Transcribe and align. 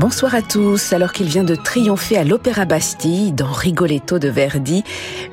Bonsoir 0.00 0.34
à 0.34 0.40
tous. 0.40 0.94
Alors 0.94 1.12
qu'il 1.12 1.26
vient 1.26 1.44
de 1.44 1.54
triompher 1.54 2.16
à 2.16 2.24
l'Opéra 2.24 2.64
Bastille 2.64 3.32
dans 3.32 3.52
Rigoletto 3.52 4.18
de 4.18 4.30
Verdi, 4.30 4.82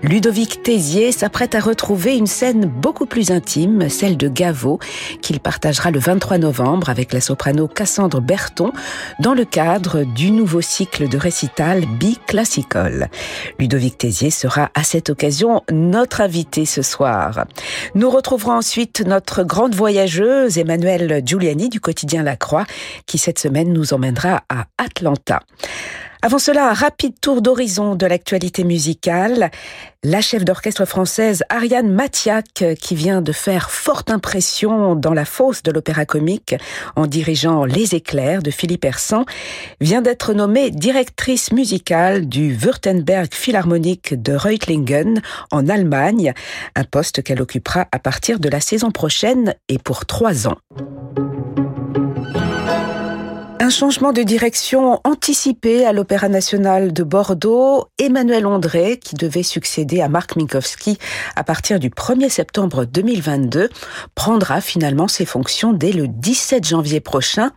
Ludovic 0.04 0.62
Tézier 0.62 1.14
s'apprête 1.14 1.56
à 1.56 1.62
retrouver 1.62 2.18
une 2.18 2.28
scène 2.28 2.66
beaucoup 2.66 3.06
plus 3.06 3.32
intime, 3.32 3.88
celle 3.88 4.18
de 4.18 4.28
Gaveau, 4.28 4.80
qu'il 5.22 5.40
partagera 5.40 5.90
le 5.90 6.00
23 6.00 6.40
novembre 6.40 6.90
avec 6.90 7.14
la 7.14 7.22
soprano 7.22 7.70
Cassandre 7.70 8.20
Berton 8.20 8.74
dans 9.22 9.34
le 9.34 9.46
cadre 9.46 10.04
du 10.04 10.32
nouveau 10.32 10.60
cycle 10.60 11.08
de 11.08 11.18
récital 11.18 11.86
Bi-Classical. 11.98 13.10
Ludovic 13.60 13.98
Tézier 13.98 14.32
sera 14.32 14.70
à 14.74 14.84
cette 14.84 15.10
occasion 15.10 15.64
notre 15.72 16.20
invité 16.20 16.66
ce 16.66 16.82
soir. 16.82 17.46
Nous 17.96 18.10
retrouverons 18.10 18.58
ensuite 18.58 19.00
notre 19.08 19.44
grande 19.44 19.76
voyageuse 19.76 20.58
Emmanuelle 20.58 21.22
Giuliani 21.26 21.70
du 21.70 21.80
quotidien 21.80 22.22
La 22.22 22.36
Croix 22.36 22.66
qui 23.06 23.18
cette 23.18 23.40
semaine 23.40 23.72
nous 23.72 23.94
emmènera 23.94 24.44
à 24.50 24.57
Atlanta. 24.78 25.42
Avant 26.24 26.40
cela, 26.40 26.72
un 26.72 26.74
rapide 26.74 27.14
tour 27.22 27.44
d'horizon 27.44 27.96
de 27.96 28.08
l'actualité 28.08 28.64
musicale. 28.64 29.52
La 30.04 30.20
chef 30.20 30.44
d'orchestre 30.44 30.86
française 30.86 31.44
Ariane 31.50 31.92
Matiak, 31.92 32.66
qui 32.80 32.96
vient 32.96 33.22
de 33.22 33.32
faire 33.32 33.70
forte 33.70 34.10
impression 34.10 34.96
dans 34.96 35.14
la 35.14 35.26
fosse 35.26 35.62
de 35.62 35.72
l'opéra 35.72 36.06
comique 36.06 36.56
en 36.96 37.06
dirigeant 37.06 37.66
Les 37.66 37.94
éclairs 37.94 38.42
de 38.42 38.50
Philippe 38.50 38.86
Hersan, 38.86 39.26
vient 39.80 40.02
d'être 40.02 40.34
nommée 40.34 40.72
directrice 40.72 41.52
musicale 41.52 42.28
du 42.28 42.52
Württemberg 42.52 43.32
Philharmonique 43.32 44.20
de 44.20 44.34
Reutlingen 44.34 45.22
en 45.52 45.70
Allemagne, 45.70 46.34
un 46.76 46.84
poste 46.84 47.22
qu'elle 47.22 47.42
occupera 47.42 47.88
à 47.92 48.00
partir 48.00 48.40
de 48.40 48.50
la 48.50 48.60
saison 48.60 48.90
prochaine 48.90 49.54
et 49.70 49.78
pour 49.78 50.08
trois 50.08 50.48
ans. 50.48 50.58
Un 53.68 53.70
changement 53.70 54.14
de 54.14 54.24
direction 54.24 55.02
anticipé 55.04 55.86
à 55.86 55.92
l'Opéra 55.92 56.30
national 56.30 56.94
de 56.94 57.04
Bordeaux. 57.04 57.88
Emmanuel 58.00 58.46
André, 58.46 58.98
qui 58.98 59.16
devait 59.16 59.44
succéder 59.44 60.00
à 60.00 60.08
Marc 60.08 60.38
Minkowski 60.38 60.98
à 61.36 61.44
partir 61.44 61.78
du 61.78 61.90
1er 61.90 62.30
septembre 62.30 62.86
2022, 62.86 63.68
prendra 64.16 64.62
finalement 64.62 65.10
ses 65.10 65.26
fonctions 65.26 65.74
dès 65.74 65.92
le 65.92 66.08
17 66.08 66.66
janvier 66.66 67.02
prochain. 67.02 67.52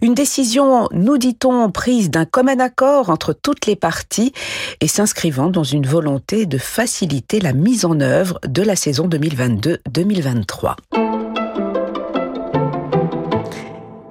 Une 0.00 0.14
décision, 0.14 0.88
nous 0.90 1.18
dit-on, 1.18 1.70
prise 1.70 2.08
d'un 2.08 2.24
commun 2.24 2.58
accord 2.58 3.10
entre 3.10 3.34
toutes 3.34 3.66
les 3.66 3.76
parties 3.76 4.32
et 4.80 4.88
s'inscrivant 4.88 5.48
dans 5.48 5.64
une 5.64 5.86
volonté 5.86 6.46
de 6.46 6.56
faciliter 6.56 7.40
la 7.40 7.52
mise 7.52 7.84
en 7.84 8.00
œuvre 8.00 8.40
de 8.48 8.62
la 8.62 8.74
saison 8.74 9.06
2022-2023. 9.06 10.76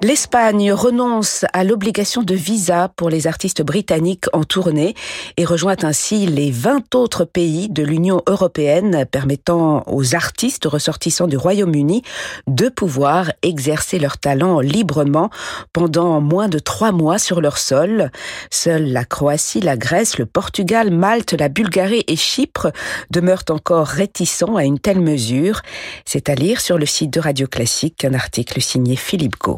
L'Espagne 0.04 0.74
renonce 0.74 1.46
à 1.54 1.64
l'obligation 1.64 2.24
de 2.24 2.34
visa 2.34 2.92
pour 2.96 3.12
les 3.12 3.28
artistes 3.28 3.62
britanniques 3.62 4.26
en 4.34 4.44
tournée 4.44 4.96
et 5.38 5.46
rejoint 5.46 5.76
ainsi 5.84 6.26
les 6.26 6.50
20 6.50 6.96
autres 6.96 7.24
pays 7.24 7.70
de 7.70 7.84
l'Union 7.84 8.24
européenne 8.28 9.06
permettant 9.12 9.84
aux 9.86 10.16
artistes 10.16 10.66
ressortissants 10.66 11.28
du 11.28 11.38
Royaume-Uni 11.38 12.02
de 12.48 12.70
pouvoir 12.70 13.32
exercer 13.44 14.00
leur 14.00 14.18
talent 14.18 14.60
librement 14.60 15.30
pendant 15.72 16.20
moins 16.20 16.50
de 16.50 16.58
trois 16.58 16.92
mois 16.92 17.20
sur 17.20 17.40
leur 17.40 17.60
sol. 17.60 18.10
Seules 18.50 18.92
la 18.92 19.06
Croatie, 19.06 19.62
la 19.62 19.78
Grèce, 19.78 20.18
le 20.18 20.26
Portugal, 20.26 20.90
Malte, 20.90 21.34
la 21.34 21.48
Bulgarie 21.48 22.06
et 22.08 22.16
Chypre 22.16 22.72
demeurent 23.12 23.46
encore 23.52 23.86
réticents 23.86 24.56
à 24.56 24.64
une 24.64 24.80
telle 24.80 25.00
mesure. 25.00 25.62
C'est 26.06 26.28
à 26.28 26.34
lire 26.34 26.60
sur 26.60 26.80
le 26.80 26.88
site 26.88 27.14
de 27.14 27.20
Radio 27.20 27.46
Classique 27.46 28.04
un 28.04 28.16
article 28.16 28.62
signé 28.62 28.96
Philippe 28.96 29.40
Gau. 29.40 29.58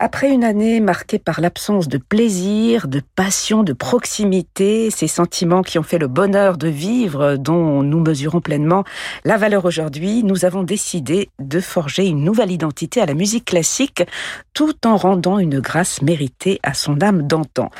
Après 0.00 0.30
une 0.30 0.44
année 0.44 0.78
marquée 0.78 1.18
par 1.18 1.40
l'absence 1.40 1.88
de 1.88 1.98
plaisir, 1.98 2.86
de 2.86 3.02
passion, 3.16 3.64
de 3.64 3.72
proximité, 3.72 4.92
ces 4.92 5.08
sentiments 5.08 5.62
qui 5.62 5.76
ont 5.76 5.82
fait 5.82 5.98
le 5.98 6.06
bonheur 6.06 6.56
de 6.56 6.68
vivre, 6.68 7.34
dont 7.34 7.82
nous 7.82 7.98
mesurons 7.98 8.40
pleinement 8.40 8.84
la 9.24 9.36
valeur 9.36 9.64
aujourd'hui, 9.64 10.22
nous 10.22 10.44
avons 10.44 10.62
décidé 10.62 11.30
de 11.40 11.58
forger 11.58 12.06
une 12.06 12.22
nouvelle 12.22 12.52
identité 12.52 13.00
à 13.00 13.06
la 13.06 13.14
musique 13.14 13.46
classique, 13.46 14.04
tout 14.54 14.86
en 14.86 14.96
rendant 14.96 15.40
une 15.40 15.58
grâce 15.58 16.00
méritée 16.00 16.60
à 16.62 16.74
son 16.74 17.00
âme 17.00 17.26
d'antan. 17.26 17.72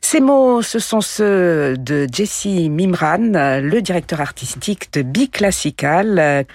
Ces 0.00 0.20
mots, 0.20 0.62
ce 0.62 0.78
sont 0.78 1.02
ceux 1.02 1.76
de 1.76 2.06
Jesse 2.10 2.46
Mimran, 2.70 3.60
le 3.60 3.80
directeur 3.80 4.22
artistique 4.22 4.90
de 4.94 5.02
Biclassical, 5.02 6.46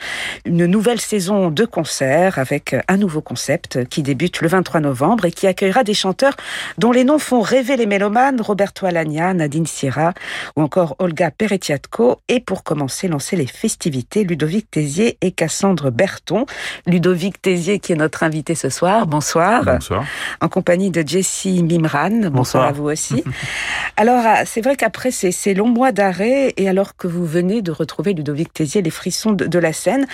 une 0.46 0.66
nouvelle 0.66 1.00
saison 1.00 1.52
de 1.52 1.66
concerts 1.66 2.40
avec 2.40 2.76
un 2.88 2.98
nouveau 2.98 3.22
concept 3.22 3.88
qui 3.90 4.02
débute 4.02 4.42
le 4.42 4.48
23 4.48 4.80
novembre 4.80 4.87
novembre 4.88 5.26
et 5.26 5.32
qui 5.32 5.48
accueillera 5.48 5.84
des 5.84 5.94
chanteurs 5.94 6.36
dont 6.78 6.92
les 6.92 7.04
noms 7.04 7.20
font 7.20 7.42
rêver 7.42 7.76
les 7.78 7.86
mélomanes, 7.86 8.40
Roberto 8.42 8.86
Alagna, 8.86 9.34
Nadine 9.34 9.66
Sierra 9.66 10.14
ou 10.56 10.62
encore 10.62 10.96
Olga 11.00 11.32
Peretiatko. 11.32 12.22
Et 12.28 12.40
pour 12.40 12.64
commencer, 12.64 13.08
lancer 13.08 13.36
les 13.36 13.48
festivités, 13.48 14.24
Ludovic 14.24 14.72
Tézier 14.72 15.18
et 15.22 15.32
Cassandre 15.32 15.92
Berton. 15.92 16.46
Ludovic 16.86 17.42
Tézier 17.42 17.80
qui 17.80 17.94
est 17.94 17.96
notre 17.96 18.24
invité 18.24 18.56
ce 18.56 18.70
soir. 18.70 19.08
Bonsoir. 19.08 19.64
Bonsoir. 19.64 20.06
En 20.42 20.50
compagnie 20.50 20.92
de 20.92 21.04
Jessie 21.06 21.64
Mimran. 21.64 22.30
Bonsoir, 22.32 22.68
à 22.68 22.72
vous 22.72 22.86
aussi. 22.86 23.24
alors, 23.98 24.24
ah, 24.26 24.46
c'est 24.46 24.62
vrai 24.62 24.76
qu'après 24.76 25.12
ces, 25.12 25.32
ces, 25.32 25.54
longs 25.54 25.68
mois 25.70 25.92
d'arrêt 25.92 26.54
et 26.58 26.70
alors 26.70 26.96
que 26.96 27.08
vous 27.08 27.26
venez 27.26 27.62
de 27.62 27.72
retrouver 27.72 28.14
Ludovic 28.14 28.54
Tézier, 28.54 28.82
les 28.82 28.90
frissons 28.90 29.34
de, 29.34 29.46
de 29.46 29.60
la 29.60 29.74
scène, 29.74 30.06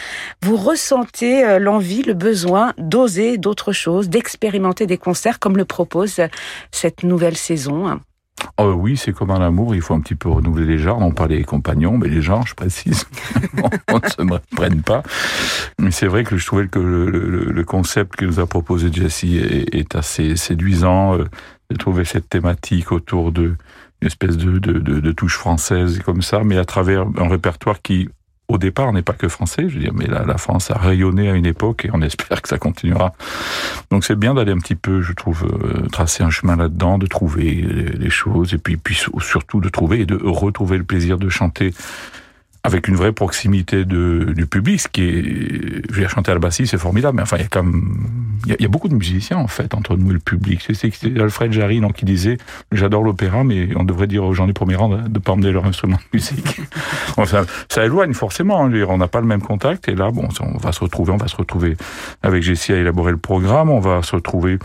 vous 0.41 0.57
ressentez 0.57 1.45
euh, 1.45 1.59
l'envie, 1.59 2.01
le 2.01 2.13
besoin 2.13 2.73
d'oser 2.77 3.37
d'autres 3.37 3.71
choses, 3.71 4.09
d'expérimenter 4.09 4.62
des 4.71 4.97
concerts 4.97 5.39
comme 5.39 5.57
le 5.57 5.65
propose 5.65 6.21
cette 6.71 7.03
nouvelle 7.03 7.37
saison 7.37 7.99
Oh 8.57 8.73
oui, 8.73 8.97
c'est 8.97 9.13
comme 9.13 9.31
un 9.31 9.41
amour, 9.41 9.75
il 9.75 9.81
faut 9.81 9.93
un 9.93 9.99
petit 9.99 10.15
peu 10.15 10.29
renouveler 10.29 10.65
les 10.65 10.77
genres, 10.77 10.99
non 10.99 11.11
pas 11.11 11.27
les 11.27 11.43
compagnons, 11.43 11.97
mais 11.97 12.09
les 12.09 12.21
genres, 12.21 12.45
je 12.45 12.55
précise. 12.55 13.05
on 13.89 13.99
ne 13.99 14.09
se 14.09 14.55
prenne 14.55 14.81
pas. 14.81 15.03
Mais 15.79 15.91
c'est 15.91 16.07
vrai 16.07 16.23
que 16.23 16.35
je 16.37 16.45
trouvais 16.45 16.67
que 16.67 16.79
le, 16.79 17.63
concept 17.63 18.15
que 18.15 18.25
nous 18.25 18.39
a 18.39 18.45
proposé 18.45 18.91
Jesse 18.91 19.23
est, 19.23 19.95
assez 19.95 20.35
séduisant, 20.35 21.17
euh, 21.17 21.25
de 21.69 21.77
trouver 21.77 22.05
cette 22.05 22.29
thématique 22.29 22.91
autour 22.91 23.31
de 23.31 23.55
une 24.01 24.07
espèce 24.07 24.35
de, 24.35 24.57
de, 24.59 24.79
de 24.79 25.11
touche 25.13 25.37
française 25.37 26.01
comme 26.03 26.21
ça, 26.21 26.43
mais 26.43 26.57
à 26.57 26.65
travers 26.65 27.05
un 27.17 27.29
répertoire 27.29 27.81
qui 27.81 28.09
au 28.53 28.59
départ 28.59 28.93
n'est 28.93 29.01
pas 29.01 29.13
que 29.13 29.27
français, 29.27 29.67
je 29.67 29.75
veux 29.75 29.79
dire, 29.81 29.93
mais 29.95 30.05
la, 30.05 30.25
la, 30.25 30.37
France 30.37 30.69
a 30.69 30.77
rayonné 30.77 31.27
à 31.27 31.33
une 31.33 31.47
époque 31.47 31.85
et 31.85 31.89
on 31.91 32.01
espère 32.01 32.41
que 32.41 32.47
ça 32.47 32.59
continuera. 32.59 33.13
Donc 33.89 34.05
c'est 34.05 34.15
bien 34.15 34.35
d'aller 34.35 34.51
un 34.51 34.59
petit 34.59 34.75
peu, 34.75 35.01
je 35.01 35.11
trouve, 35.13 35.45
euh, 35.45 35.87
tracer 35.87 36.23
un 36.23 36.29
chemin 36.29 36.55
là-dedans, 36.55 36.99
de 36.99 37.07
trouver 37.07 37.51
les, 37.51 38.09
choses 38.11 38.53
et 38.53 38.59
puis, 38.59 38.77
puis 38.77 38.95
surtout 39.19 39.59
de 39.59 39.69
trouver 39.69 40.01
et 40.01 40.05
de 40.05 40.19
retrouver 40.23 40.77
le 40.77 40.83
plaisir 40.83 41.17
de 41.17 41.29
chanter 41.29 41.73
avec 42.65 42.87
une 42.87 42.95
vraie 42.95 43.11
proximité 43.11 43.83
de, 43.83 44.33
du 44.35 44.45
public, 44.45 44.79
ce 44.79 44.87
qui 44.87 45.03
est, 45.03 45.91
je 45.91 46.01
vais 46.01 46.07
chanter 46.07 46.31
à 46.31 46.33
la 46.33 46.39
bassiste, 46.39 46.71
c'est 46.71 46.77
formidable, 46.77 47.17
mais 47.17 47.23
enfin, 47.23 47.35
il 47.37 47.41
y 47.41 47.45
a 47.45 47.49
quand 47.49 47.65
il 48.45 48.55
y 48.59 48.65
a, 48.65 48.67
beaucoup 48.67 48.89
de 48.89 48.95
musiciens, 48.95 49.37
en 49.37 49.47
fait, 49.47 49.73
entre 49.73 49.95
nous 49.95 50.09
et 50.09 50.13
le 50.13 50.19
public. 50.19 50.65
C'est 50.73 50.91
Alfred 51.17 51.51
Jarry, 51.51 51.79
donc, 51.79 51.93
qui 51.93 52.05
disait, 52.05 52.37
j'adore 52.71 53.03
l'opéra, 53.03 53.43
mais 53.43 53.69
on 53.75 53.83
devrait 53.83 54.07
dire 54.07 54.23
aux 54.23 54.33
gens 54.33 54.47
du 54.47 54.53
premier 54.53 54.75
rang 54.75 54.89
de 54.89 54.97
ne 54.97 55.19
pas 55.19 55.33
emmener 55.33 55.51
leur 55.51 55.65
instrument 55.65 55.97
de 55.97 56.17
musique. 56.17 56.61
ça 57.69 57.85
éloigne 57.85 58.13
forcément, 58.13 58.65
hein, 58.65 58.71
on 58.87 58.97
n'a 58.97 59.07
pas 59.07 59.21
le 59.21 59.27
même 59.27 59.41
contact, 59.41 59.87
et 59.87 59.95
là, 59.95 60.11
bon, 60.11 60.27
on 60.41 60.57
va 60.57 60.71
se 60.71 60.79
retrouver, 60.81 61.11
on 61.11 61.17
va 61.17 61.27
se 61.27 61.35
retrouver 61.35 61.77
avec 62.21 62.43
Jessie 62.43 62.73
à 62.73 62.77
élaborer 62.77 63.11
le 63.11 63.17
programme, 63.17 63.69
on 63.69 63.79
va 63.79 64.01
se 64.03 64.15
retrouver 64.15 64.57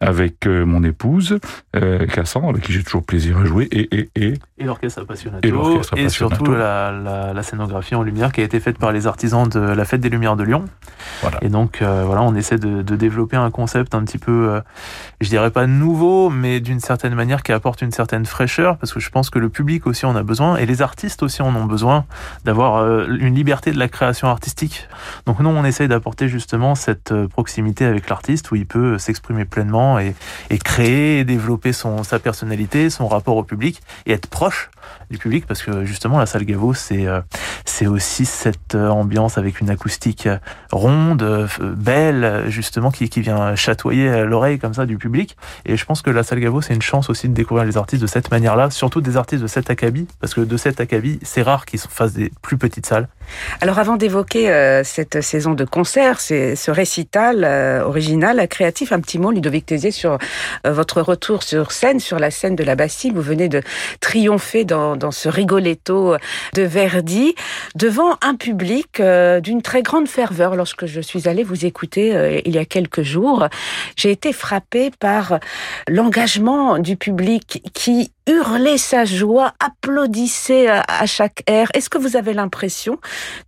avec 0.00 0.46
euh, 0.46 0.64
mon 0.64 0.84
épouse, 0.84 1.38
euh, 1.76 2.06
Cassandre, 2.06 2.50
avec 2.50 2.62
qui 2.62 2.72
j'ai 2.72 2.82
toujours 2.82 3.04
plaisir 3.04 3.38
à 3.38 3.44
jouer, 3.44 3.68
et, 3.70 3.88
et, 3.96 4.10
et, 4.16 4.34
et 4.56 4.62
l'orchestre 4.62 5.02
appassionato, 5.02 5.82
et, 5.96 6.02
et 6.04 6.08
surtout 6.08 6.52
la, 6.52 6.92
la, 6.92 7.32
la 7.32 7.42
scénographie 7.42 7.96
en 7.96 8.04
lumière 8.04 8.30
qui 8.30 8.40
a 8.40 8.44
été 8.44 8.60
faite 8.60 8.78
par 8.78 8.92
les 8.92 9.08
artisans 9.08 9.48
de 9.48 9.58
la 9.58 9.84
Fête 9.84 10.00
des 10.00 10.08
Lumières 10.08 10.36
de 10.36 10.44
Lyon. 10.44 10.66
Voilà. 11.22 11.38
Et 11.42 11.48
donc, 11.48 11.82
euh, 11.82 12.04
voilà, 12.06 12.22
on 12.22 12.36
essaie 12.36 12.58
de, 12.58 12.82
de, 12.82 12.94
développer 12.94 13.36
un 13.36 13.50
concept 13.50 13.96
un 13.96 14.04
petit 14.04 14.18
peu, 14.18 14.50
euh, 14.50 14.60
je 15.20 15.28
dirais 15.28 15.50
pas 15.50 15.66
nouveau, 15.66 16.30
mais 16.30 16.60
d'une 16.60 16.78
certaine 16.78 17.16
manière 17.16 17.42
qui 17.42 17.50
apporte 17.50 17.82
une 17.82 17.90
certaine 17.90 18.26
fraîcheur, 18.26 18.78
parce 18.78 18.92
que 18.92 19.00
je 19.00 19.10
pense 19.10 19.28
que 19.28 19.40
le 19.40 19.48
public 19.48 19.88
aussi 19.88 20.06
en 20.06 20.14
a 20.14 20.22
besoin, 20.22 20.56
et 20.56 20.66
les 20.66 20.82
artistes 20.82 21.24
aussi 21.24 21.42
en 21.42 21.52
ont 21.56 21.64
besoin, 21.64 22.04
d'avoir 22.44 22.76
euh, 22.76 23.08
une 23.18 23.34
liberté 23.34 23.72
de 23.72 23.78
la 23.78 23.88
création 23.88 24.28
artistique. 24.28 24.86
Donc 25.26 25.40
nous, 25.40 25.50
on 25.50 25.64
essaye 25.64 25.88
d'apporter 25.88 26.28
justement 26.28 26.76
cette 26.76 27.10
euh, 27.10 27.26
proximité 27.26 27.86
avec 27.86 28.08
l'artiste, 28.08 28.52
où 28.52 28.54
il 28.54 28.66
peut 28.66 28.98
s'exprimer 28.98 29.46
pleinement 29.46 29.98
et, 29.98 30.14
et 30.50 30.58
créer, 30.58 31.18
et 31.18 31.24
développer 31.24 31.72
son, 31.72 32.04
sa 32.04 32.20
personnalité, 32.20 32.88
son 32.88 33.08
rapport 33.08 33.36
au 33.36 33.42
public, 33.42 33.82
et 34.06 34.12
être 34.12 34.28
proche 34.28 34.43
proche. 34.44 34.73
Du 35.10 35.18
public 35.18 35.46
parce 35.46 35.62
que 35.62 35.84
justement 35.84 36.18
la 36.18 36.26
salle 36.26 36.44
Gaveau 36.44 36.74
c'est 36.74 37.06
c'est 37.64 37.86
aussi 37.86 38.24
cette 38.24 38.74
ambiance 38.74 39.38
avec 39.38 39.60
une 39.60 39.70
acoustique 39.70 40.28
ronde, 40.72 41.48
belle 41.60 42.44
justement 42.48 42.90
qui, 42.90 43.08
qui 43.08 43.20
vient 43.20 43.54
chatoyer 43.54 44.24
l'oreille 44.24 44.58
comme 44.58 44.74
ça 44.74 44.86
du 44.86 44.96
public 44.96 45.36
et 45.66 45.76
je 45.76 45.84
pense 45.84 46.02
que 46.02 46.10
la 46.10 46.22
salle 46.22 46.40
Gaveau 46.40 46.60
c'est 46.60 46.74
une 46.74 46.82
chance 46.82 47.10
aussi 47.10 47.28
de 47.28 47.34
découvrir 47.34 47.64
les 47.64 47.76
artistes 47.76 48.02
de 48.02 48.06
cette 48.06 48.30
manière-là, 48.30 48.70
surtout 48.70 49.00
des 49.00 49.16
artistes 49.16 49.42
de 49.42 49.48
cet 49.48 49.70
acabit 49.70 50.06
parce 50.20 50.34
que 50.34 50.40
de 50.40 50.56
cet 50.56 50.80
acabit 50.80 51.18
c'est 51.22 51.42
rare 51.42 51.66
qu'ils 51.66 51.80
fassent 51.80 52.14
des 52.14 52.32
plus 52.42 52.56
petites 52.56 52.86
salles. 52.86 53.08
Alors 53.60 53.78
avant 53.78 53.96
d'évoquer 53.96 54.82
cette 54.84 55.20
saison 55.22 55.54
de 55.54 55.64
concert, 55.64 56.20
ce 56.20 56.70
récital 56.70 57.44
original, 57.84 58.46
créatif, 58.48 58.92
un 58.92 59.00
petit 59.00 59.18
mot 59.18 59.30
Ludovic 59.30 59.66
Tézier 59.66 59.90
sur 59.90 60.18
votre 60.64 61.00
retour 61.00 61.42
sur 61.42 61.72
scène, 61.72 62.00
sur 62.00 62.18
la 62.18 62.30
scène 62.30 62.56
de 62.56 62.64
la 62.64 62.74
Bastille. 62.74 63.12
Vous 63.12 63.22
venez 63.22 63.48
de 63.48 63.62
triompher 64.00 64.64
dans 64.74 65.10
ce 65.10 65.28
rigoletto 65.28 66.16
de 66.54 66.62
Verdi 66.62 67.34
devant 67.74 68.16
un 68.22 68.34
public 68.34 69.00
euh, 69.00 69.40
d'une 69.40 69.62
très 69.62 69.82
grande 69.82 70.08
ferveur. 70.08 70.56
Lorsque 70.56 70.86
je 70.86 71.00
suis 71.00 71.28
allée 71.28 71.42
vous 71.42 71.64
écouter 71.64 72.14
euh, 72.14 72.40
il 72.44 72.54
y 72.54 72.58
a 72.58 72.64
quelques 72.64 73.02
jours, 73.02 73.48
j'ai 73.96 74.10
été 74.10 74.32
frappée 74.32 74.90
par 74.98 75.38
l'engagement 75.88 76.78
du 76.78 76.96
public 76.96 77.62
qui 77.72 78.10
hurlait 78.26 78.78
sa 78.78 79.04
joie, 79.04 79.52
applaudissait 79.60 80.68
à 80.68 81.06
chaque 81.06 81.42
air. 81.46 81.68
Est-ce 81.74 81.90
que 81.90 81.98
vous 81.98 82.16
avez 82.16 82.32
l'impression 82.32 82.98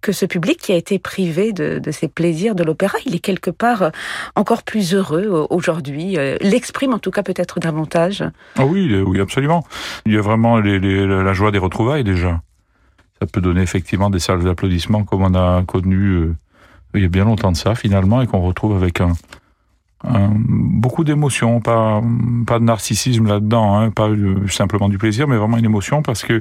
que 0.01 0.13
ce 0.13 0.27
public 0.27 0.59
qui 0.59 0.73
a 0.73 0.77
été 0.77 0.99
privé 0.99 1.53
de, 1.53 1.79
de 1.79 1.91
ses 1.91 2.09
plaisirs 2.09 2.55
de 2.55 2.63
l'opéra, 2.63 2.99
il 3.07 3.15
est 3.15 3.21
quelque 3.21 3.51
part 3.51 3.91
encore 4.35 4.63
plus 4.63 4.95
heureux 4.95 5.47
aujourd'hui, 5.51 6.19
euh, 6.19 6.37
l'exprime 6.41 6.93
en 6.93 6.99
tout 6.99 7.11
cas 7.11 7.23
peut-être 7.23 7.61
davantage? 7.61 8.25
Ah 8.57 8.67
oui, 8.67 8.95
oui, 9.01 9.21
absolument. 9.21 9.65
Il 10.05 10.13
y 10.13 10.19
a 10.19 10.21
vraiment 10.21 10.59
la 10.59 11.33
joie 11.33 11.51
des 11.51 11.59
retrouvailles 11.59 12.05
déjà. 12.05 12.41
Ça 13.21 13.27
peut 13.27 13.41
donner 13.41 13.63
effectivement 13.63 14.11
des 14.11 14.19
salles 14.19 14.45
d'applaudissements 14.45 15.05
comme 15.05 15.23
on 15.23 15.35
a 15.35 15.63
connu 15.65 15.97
euh, 15.97 16.37
il 16.95 17.03
y 17.03 17.07
a 17.07 17.09
bien 17.09 17.25
longtemps 17.25 17.53
de 17.53 17.57
ça 17.57 17.75
finalement 17.75 18.23
et 18.23 18.27
qu'on 18.27 18.41
retrouve 18.41 18.77
avec 18.77 19.01
un, 19.01 19.13
beaucoup 20.09 21.05
d'émotions, 21.05 21.61
pas, 21.61 22.03
pas 22.47 22.59
de 22.59 22.65
narcissisme 22.65 23.27
là-dedans, 23.27 23.79
hein, 23.79 23.91
pas 23.91 24.09
simplement 24.49 24.89
du 24.89 24.99
plaisir, 24.99 25.29
mais 25.29 25.37
vraiment 25.37 25.57
une 25.57 25.65
émotion 25.65 26.03
parce 26.03 26.23
que, 26.23 26.35
euh, 26.35 26.41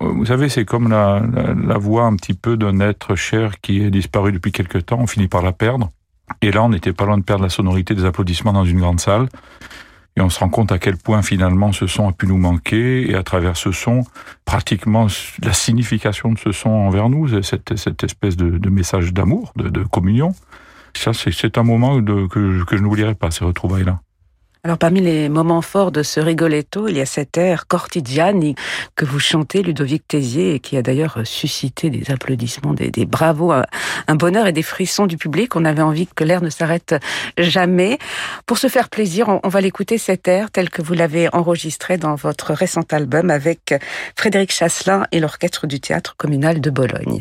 vous 0.00 0.26
savez, 0.26 0.48
c'est 0.48 0.64
comme 0.64 0.88
la, 0.88 1.22
la, 1.66 1.78
voix 1.78 2.04
un 2.04 2.16
petit 2.16 2.34
peu 2.34 2.56
d'un 2.56 2.80
être 2.80 3.14
cher 3.14 3.60
qui 3.60 3.82
est 3.82 3.90
disparu 3.90 4.32
depuis 4.32 4.52
quelque 4.52 4.78
temps, 4.78 4.98
on 5.00 5.06
finit 5.06 5.28
par 5.28 5.42
la 5.42 5.52
perdre. 5.52 5.90
Et 6.40 6.50
là, 6.50 6.62
on 6.62 6.70
n'était 6.70 6.92
pas 6.92 7.04
loin 7.04 7.18
de 7.18 7.24
perdre 7.24 7.42
la 7.42 7.50
sonorité 7.50 7.94
des 7.94 8.04
applaudissements 8.04 8.52
dans 8.52 8.64
une 8.64 8.80
grande 8.80 9.00
salle. 9.00 9.28
Et 10.16 10.20
on 10.20 10.28
se 10.28 10.38
rend 10.40 10.50
compte 10.50 10.72
à 10.72 10.78
quel 10.78 10.98
point 10.98 11.22
finalement 11.22 11.72
ce 11.72 11.86
son 11.86 12.08
a 12.08 12.12
pu 12.12 12.26
nous 12.26 12.36
manquer 12.36 13.10
et 13.10 13.14
à 13.14 13.22
travers 13.22 13.56
ce 13.56 13.72
son, 13.72 14.04
pratiquement 14.44 15.06
la 15.42 15.52
signification 15.54 16.32
de 16.32 16.38
ce 16.38 16.52
son 16.52 16.68
envers 16.68 17.08
nous, 17.08 17.42
cette, 17.42 17.76
cette 17.76 18.04
espèce 18.04 18.36
de, 18.36 18.68
message 18.68 19.14
d'amour, 19.14 19.52
de, 19.56 19.82
communion. 19.84 20.34
Ça, 20.96 21.12
c'est 21.14 21.58
un 21.58 21.62
moment 21.62 22.02
que, 22.02 22.64
que 22.64 22.76
je 22.76 22.82
n'oublierai 22.82 23.14
pas, 23.14 23.30
ces 23.30 23.44
retrouvailles-là. 23.44 24.00
Alors 24.64 24.78
parmi 24.78 25.00
les 25.00 25.28
moments 25.28 25.60
forts 25.60 25.90
de 25.90 26.04
ce 26.04 26.20
rigoletto, 26.20 26.86
il 26.86 26.96
y 26.96 27.00
a 27.00 27.06
cet 27.06 27.36
air 27.36 27.66
Cortigiani 27.66 28.54
que 28.94 29.04
vous 29.04 29.18
chantez, 29.18 29.60
Ludovic 29.60 30.06
Tézier, 30.06 30.54
et 30.54 30.60
qui 30.60 30.76
a 30.76 30.82
d'ailleurs 30.82 31.18
suscité 31.24 31.90
des 31.90 32.12
applaudissements, 32.12 32.72
des, 32.72 32.92
des 32.92 33.04
bravos, 33.04 33.50
un 33.50 34.14
bonheur 34.14 34.46
et 34.46 34.52
des 34.52 34.62
frissons 34.62 35.08
du 35.08 35.16
public. 35.16 35.56
On 35.56 35.64
avait 35.64 35.82
envie 35.82 36.06
que 36.06 36.22
l'air 36.22 36.42
ne 36.42 36.48
s'arrête 36.48 36.94
jamais. 37.36 37.98
Pour 38.46 38.56
se 38.56 38.68
faire 38.68 38.88
plaisir, 38.88 39.28
on, 39.28 39.40
on 39.42 39.48
va 39.48 39.60
l'écouter 39.60 39.98
cet 39.98 40.28
air 40.28 40.48
tel 40.52 40.70
que 40.70 40.80
vous 40.80 40.94
l'avez 40.94 41.28
enregistré 41.34 41.96
dans 41.96 42.14
votre 42.14 42.52
récent 42.52 42.86
album 42.92 43.30
avec 43.30 43.74
Frédéric 44.16 44.52
Chasselin 44.52 45.06
et 45.10 45.18
l'orchestre 45.18 45.66
du 45.66 45.80
théâtre 45.80 46.14
communal 46.16 46.60
de 46.60 46.70
Bologne. 46.70 47.18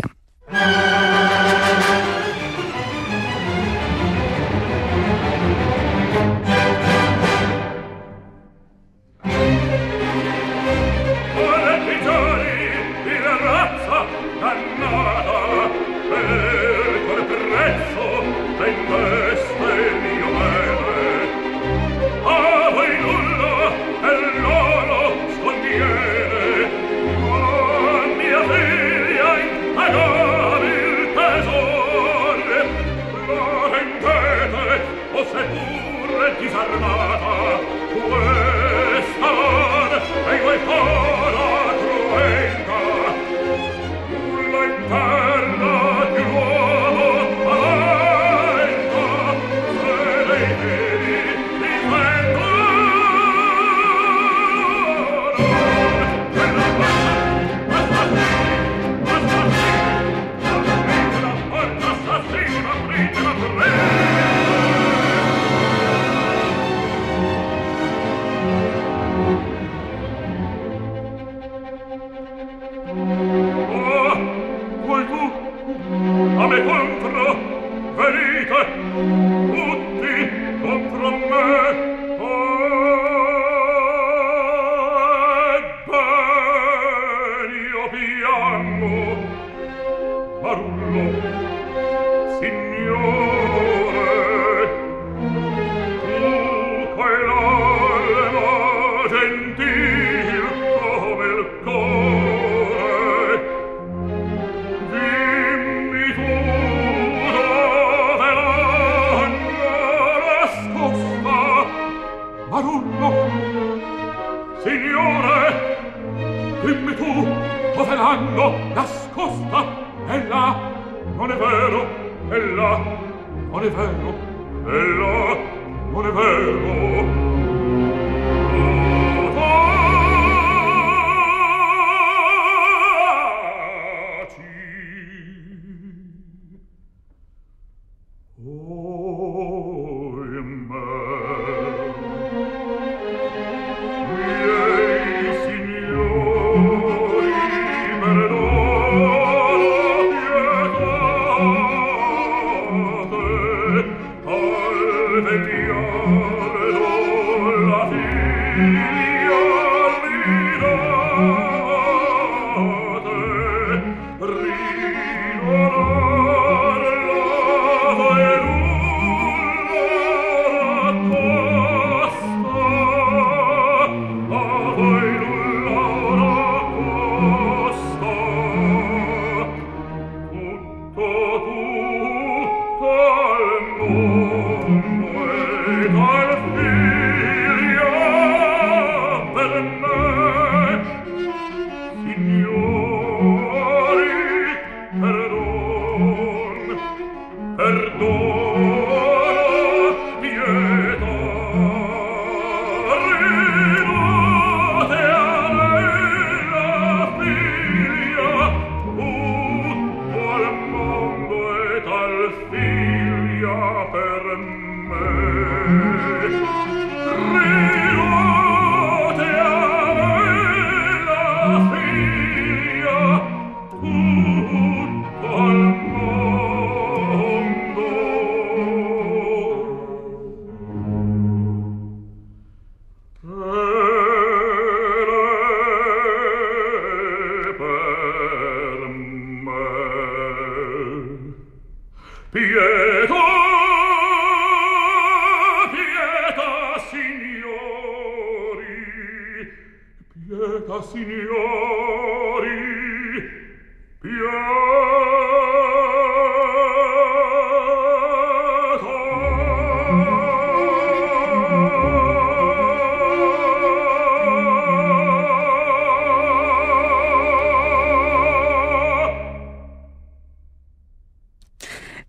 Thank 216.22 216.76
you. 216.76 216.81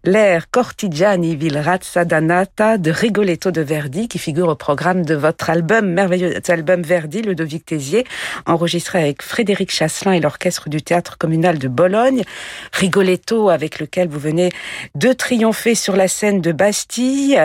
L'air 0.05 0.51
Cortigiani 0.51 1.37
vil 1.37 1.59
razza 1.59 2.05
danata 2.05 2.77
de 2.77 2.91
Rigoletto 2.91 3.51
de 3.51 3.61
Verdi 3.61 4.09
qui 4.09 4.19
figure 4.19 4.49
au 4.49 4.57
programme 4.57 5.05
de 5.05 5.15
votre 5.15 5.49
album, 5.51 5.87
merveilleux 5.93 6.41
album 6.49 6.83
Verdi, 6.83 7.23
Ludovic 7.23 7.67
Tézier, 7.67 8.05
enregistré 8.47 9.01
avec 9.01 9.23
Frédéric 9.23 9.71
Chasselin 9.71 10.13
et 10.13 10.21
l'orchestre 10.21 10.69
du 10.69 10.83
théâtre 10.83 11.19
communal 11.19 11.59
de 11.59 11.69
Bologne. 11.69 12.25
Rigoletto 12.73 13.49
avec 13.49 13.79
lequel 13.79 14.09
vous 14.09 14.19
venez 14.19 14.51
de 14.95 15.13
triompher 15.13 15.75
sur 15.75 15.95
la 15.95 16.09
scène 16.09 16.41
de 16.41 16.53
Bastille. 16.53 17.41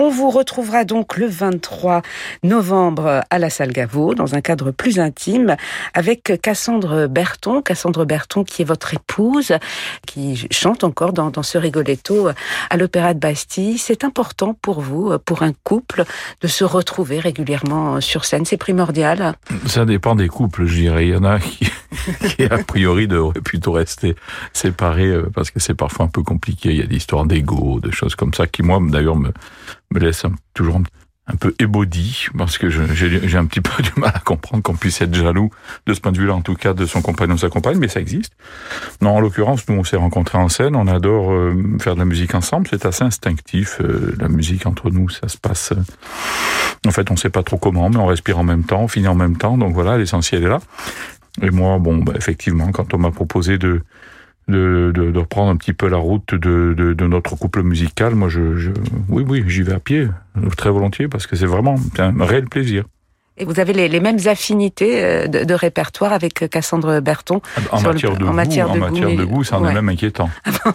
On 0.00 0.10
vous 0.10 0.30
retrouvera 0.30 0.84
donc 0.84 1.16
le 1.16 1.26
23 1.26 2.02
novembre 2.44 3.22
à 3.30 3.38
la 3.40 3.50
salle 3.50 3.72
Gaveau 3.72 4.14
dans 4.14 4.36
un 4.36 4.40
cadre 4.40 4.70
plus 4.70 5.00
intime 5.00 5.56
avec 5.92 6.40
Cassandre 6.40 7.08
Berton. 7.08 7.62
Cassandre 7.62 8.04
Berton 8.04 8.44
qui 8.44 8.62
est 8.62 8.64
votre 8.64 8.94
épouse, 8.94 9.54
qui 10.06 10.46
chante 10.52 10.84
encore 10.84 11.12
dans, 11.12 11.42
ce 11.42 11.58
rigoletto 11.58 12.28
à 12.70 12.76
l'Opéra 12.76 13.12
de 13.12 13.18
Bastille. 13.18 13.76
C'est 13.76 14.04
important 14.04 14.54
pour 14.54 14.82
vous, 14.82 15.18
pour 15.18 15.42
un 15.42 15.52
couple, 15.64 16.04
de 16.42 16.46
se 16.46 16.62
retrouver 16.62 17.18
régulièrement 17.18 18.00
sur 18.00 18.24
scène. 18.24 18.44
C'est 18.44 18.56
primordial. 18.56 19.34
Ça 19.66 19.84
dépend 19.84 20.14
des 20.14 20.28
couples, 20.28 20.66
je 20.66 20.76
dirais. 20.76 21.08
Il 21.08 21.14
y 21.14 21.16
en 21.16 21.24
a 21.24 21.40
qui, 21.40 21.68
qui 22.36 22.44
a 22.44 22.58
priori 22.58 23.08
devraient 23.08 23.40
plutôt 23.40 23.72
rester 23.72 24.14
séparés 24.52 25.08
euh, 25.08 25.28
parce 25.34 25.50
que 25.50 25.58
c'est 25.58 25.74
parfois 25.74 26.06
un 26.06 26.08
peu 26.08 26.22
compliqué. 26.22 26.70
Il 26.70 26.76
y 26.76 26.82
a 26.82 26.86
des 26.86 26.96
histoires 26.96 27.24
d'ego, 27.24 27.80
de 27.80 27.90
choses 27.90 28.14
comme 28.14 28.32
ça 28.32 28.46
qui, 28.46 28.62
moi, 28.62 28.78
d'ailleurs, 28.80 29.16
me, 29.16 29.32
me 29.92 30.00
laisse 30.00 30.24
toujours 30.54 30.80
un 31.30 31.36
peu 31.36 31.54
ébaudi, 31.58 32.26
parce 32.36 32.56
que 32.56 32.70
j'ai 32.70 33.36
un 33.36 33.44
petit 33.44 33.60
peu 33.60 33.82
du 33.82 33.92
mal 33.96 34.12
à 34.14 34.18
comprendre 34.18 34.62
qu'on 34.62 34.76
puisse 34.76 35.00
être 35.02 35.14
jaloux 35.14 35.50
de 35.86 35.92
ce 35.92 36.00
point 36.00 36.12
de 36.12 36.18
vue-là, 36.18 36.34
en 36.34 36.40
tout 36.40 36.54
cas 36.54 36.72
de 36.72 36.86
son 36.86 37.02
compagnon 37.02 37.34
ou 37.34 37.38
sa 37.38 37.50
compagne, 37.50 37.78
mais 37.78 37.88
ça 37.88 38.00
existe. 38.00 38.32
Non, 39.02 39.10
en 39.10 39.20
l'occurrence, 39.20 39.68
nous 39.68 39.76
on 39.76 39.84
s'est 39.84 39.96
rencontrés 39.96 40.38
en 40.38 40.48
scène, 40.48 40.74
on 40.74 40.86
adore 40.86 41.32
euh, 41.32 41.54
faire 41.80 41.94
de 41.94 41.98
la 41.98 42.06
musique 42.06 42.34
ensemble, 42.34 42.66
c'est 42.70 42.86
assez 42.86 43.04
instinctif, 43.04 43.80
euh, 43.82 44.16
la 44.18 44.28
musique 44.28 44.66
entre 44.66 44.90
nous, 44.90 45.08
ça 45.08 45.28
se 45.28 45.36
passe... 45.36 45.72
Euh, 45.72 45.82
en 46.86 46.92
fait, 46.92 47.10
on 47.10 47.16
sait 47.16 47.30
pas 47.30 47.42
trop 47.42 47.58
comment, 47.58 47.90
mais 47.90 47.96
on 47.96 48.06
respire 48.06 48.38
en 48.38 48.44
même 48.44 48.64
temps, 48.64 48.82
on 48.82 48.88
finit 48.88 49.08
en 49.08 49.14
même 49.14 49.36
temps, 49.36 49.58
donc 49.58 49.74
voilà, 49.74 49.98
l'essentiel 49.98 50.44
est 50.44 50.48
là. 50.48 50.60
Et 51.42 51.50
moi, 51.50 51.78
bon, 51.78 51.98
bah, 51.98 52.12
effectivement, 52.16 52.70
quand 52.72 52.94
on 52.94 52.98
m'a 52.98 53.10
proposé 53.10 53.58
de 53.58 53.82
de, 54.48 54.92
de, 54.94 55.10
de, 55.10 55.18
reprendre 55.18 55.50
un 55.50 55.56
petit 55.56 55.72
peu 55.72 55.88
la 55.88 55.96
route 55.96 56.34
de, 56.34 57.06
notre 57.06 57.36
couple 57.36 57.62
musical. 57.62 58.14
Moi, 58.14 58.28
je, 58.28 58.56
je 58.56 58.70
oui, 59.08 59.24
oui, 59.26 59.44
j'y 59.46 59.62
vais 59.62 59.74
à 59.74 59.80
pied, 59.80 60.08
très 60.56 60.70
volontiers, 60.70 61.08
parce 61.08 61.26
que 61.26 61.36
c'est 61.36 61.46
vraiment 61.46 61.76
un 61.98 62.24
réel 62.24 62.46
plaisir. 62.46 62.84
Et 63.40 63.44
vous 63.44 63.60
avez 63.60 63.72
les, 63.72 63.88
les 63.88 64.00
mêmes 64.00 64.18
affinités 64.26 65.04
euh, 65.04 65.26
de, 65.28 65.54
répertoire 65.54 66.12
avec 66.12 66.50
Cassandre 66.50 67.00
Berton 67.00 67.40
En 67.70 67.80
matière 67.80 68.14
de 68.14 68.24
goût, 68.24 68.30
en 68.30 68.32
matière 68.32 68.70
de, 68.70 68.78
matière 68.78 69.14
de 69.14 69.24
goût, 69.24 69.44
ça 69.44 69.58
en 69.58 69.68
est 69.68 69.72
même 69.72 69.88
inquiétant. 69.88 70.28
vous 70.44 70.72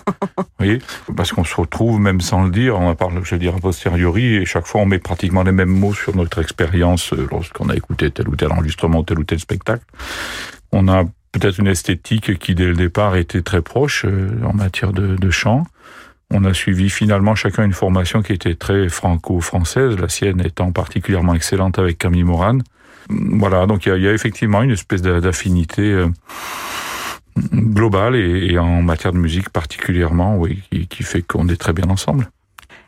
voyez 0.59 0.79
Parce 1.15 1.33
qu'on 1.33 1.43
se 1.43 1.55
retrouve, 1.55 1.99
même 1.99 2.21
sans 2.21 2.43
le 2.43 2.51
dire, 2.51 2.79
on 2.79 2.87
en 2.87 2.95
parle, 2.95 3.19
je 3.23 3.35
veux 3.35 3.39
dire, 3.39 3.55
a 3.55 3.59
posteriori, 3.59 4.35
et 4.35 4.45
chaque 4.45 4.65
fois 4.65 4.81
on 4.81 4.85
met 4.85 4.99
pratiquement 4.99 5.43
les 5.43 5.51
mêmes 5.51 5.69
mots 5.69 5.93
sur 5.93 6.15
notre 6.15 6.41
expérience 6.41 7.11
euh, 7.13 7.27
lorsqu'on 7.29 7.67
a 7.67 7.75
écouté 7.75 8.11
tel 8.11 8.29
ou 8.29 8.35
tel 8.37 8.51
enregistrement, 8.51 9.03
tel 9.03 9.19
ou 9.19 9.23
tel 9.25 9.39
spectacle. 9.39 9.83
On 10.71 10.87
a 10.87 11.03
peut-être 11.33 11.57
une 11.59 11.67
esthétique 11.67 12.39
qui 12.39 12.55
dès 12.55 12.67
le 12.67 12.75
départ 12.75 13.17
était 13.17 13.41
très 13.41 13.61
proche 13.61 14.05
euh, 14.05 14.29
en 14.45 14.53
matière 14.53 14.93
de, 14.93 15.17
de, 15.17 15.29
chant. 15.29 15.65
On 16.31 16.45
a 16.45 16.53
suivi 16.53 16.89
finalement 16.89 17.35
chacun 17.35 17.65
une 17.65 17.73
formation 17.73 18.21
qui 18.21 18.31
était 18.31 18.55
très 18.55 18.87
franco-française, 18.87 19.97
la 19.99 20.07
sienne 20.07 20.41
étant 20.45 20.71
particulièrement 20.71 21.33
excellente 21.33 21.77
avec 21.79 21.97
Camille 21.97 22.23
Moran. 22.23 22.59
Voilà, 23.09 23.65
donc 23.65 23.85
il 23.85 23.95
y, 23.95 24.01
y 24.01 24.07
a, 24.07 24.13
effectivement 24.13 24.61
une 24.61 24.71
espèce 24.71 25.01
d'affinité 25.01 25.81
euh, 25.81 26.07
globale 27.53 28.15
et, 28.15 28.53
et, 28.53 28.59
en 28.59 28.81
matière 28.81 29.11
de 29.11 29.17
musique 29.17 29.49
particulièrement, 29.49 30.37
oui, 30.37 30.61
qui, 30.71 30.87
qui 30.87 31.03
fait 31.03 31.21
qu'on 31.23 31.49
est 31.49 31.59
très 31.59 31.73
bien 31.73 31.89
ensemble 31.89 32.29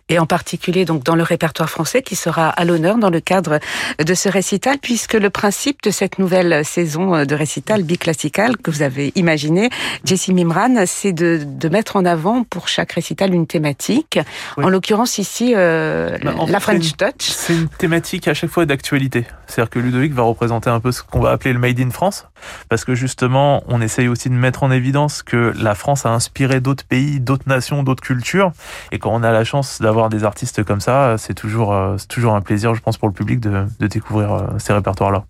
et 0.09 0.19
en 0.19 0.25
particulier 0.25 0.85
donc 0.85 1.03
dans 1.03 1.15
le 1.15 1.23
répertoire 1.23 1.69
français 1.69 2.03
qui 2.03 2.15
sera 2.15 2.49
à 2.49 2.63
l'honneur 2.63 2.97
dans 2.97 3.09
le 3.09 3.19
cadre 3.19 3.59
de 4.03 4.13
ce 4.13 4.29
récital, 4.29 4.77
puisque 4.79 5.13
le 5.13 5.29
principe 5.29 5.81
de 5.81 5.89
cette 5.89 6.19
nouvelle 6.19 6.63
saison 6.63 7.25
de 7.25 7.35
récital 7.35 7.83
biclassical 7.83 8.57
que 8.57 8.69
vous 8.69 8.83
avez 8.83 9.11
imaginé, 9.15 9.69
Jessie 10.03 10.33
Mimran, 10.33 10.85
c'est 10.85 11.13
de, 11.13 11.41
de, 11.43 11.69
mettre 11.69 11.95
en 11.95 12.05
avant 12.05 12.43
pour 12.43 12.67
chaque 12.67 12.91
récital 12.91 13.33
une 13.33 13.47
thématique. 13.47 14.19
Oui. 14.57 14.65
En 14.65 14.69
l'occurrence 14.69 15.17
ici, 15.17 15.53
euh, 15.55 16.17
bah, 16.23 16.35
la 16.47 16.59
French 16.59 16.95
Touch. 16.97 17.11
C'est 17.19 17.53
une 17.53 17.67
thématique 17.67 18.27
à 18.27 18.33
chaque 18.33 18.51
fois 18.51 18.65
d'actualité. 18.65 19.25
C'est-à-dire 19.47 19.69
que 19.69 19.79
Ludovic 19.79 20.13
va 20.13 20.23
représenter 20.23 20.69
un 20.69 20.79
peu 20.79 20.91
ce 20.91 21.01
qu'on 21.01 21.19
va 21.19 21.31
appeler 21.31 21.53
le 21.53 21.59
Made 21.59 21.79
in 21.79 21.89
France, 21.89 22.27
parce 22.69 22.85
que 22.85 22.95
justement, 22.95 23.63
on 23.67 23.81
essaye 23.81 24.07
aussi 24.07 24.29
de 24.29 24.35
mettre 24.35 24.63
en 24.63 24.71
évidence 24.71 25.23
que 25.23 25.53
la 25.57 25.75
France 25.75 26.05
a 26.05 26.13
inspiré 26.13 26.61
d'autres 26.61 26.85
pays, 26.85 27.19
d'autres 27.19 27.47
nations, 27.47 27.83
d'autres 27.83 28.03
cultures, 28.03 28.51
et 28.91 28.99
quand 28.99 29.11
on 29.11 29.23
a 29.23 29.31
la 29.31 29.43
chance 29.43 29.81
d'avoir 29.81 29.95
avoir 29.95 30.09
des 30.09 30.25
artistes 30.25 30.63
comme 30.63 30.81
ça, 30.81 31.17
c'est 31.17 31.33
toujours, 31.33 31.73
euh, 31.73 31.95
toujours 32.09 32.35
un 32.35 32.41
plaisir, 32.41 32.75
je 32.75 32.81
pense, 32.81 32.97
pour 32.97 33.07
le 33.07 33.13
public 33.13 33.39
de, 33.39 33.65
découvrir 33.79 34.33
euh, 34.33 34.47
ces 34.57 34.73
répertoires-là. 34.73 35.25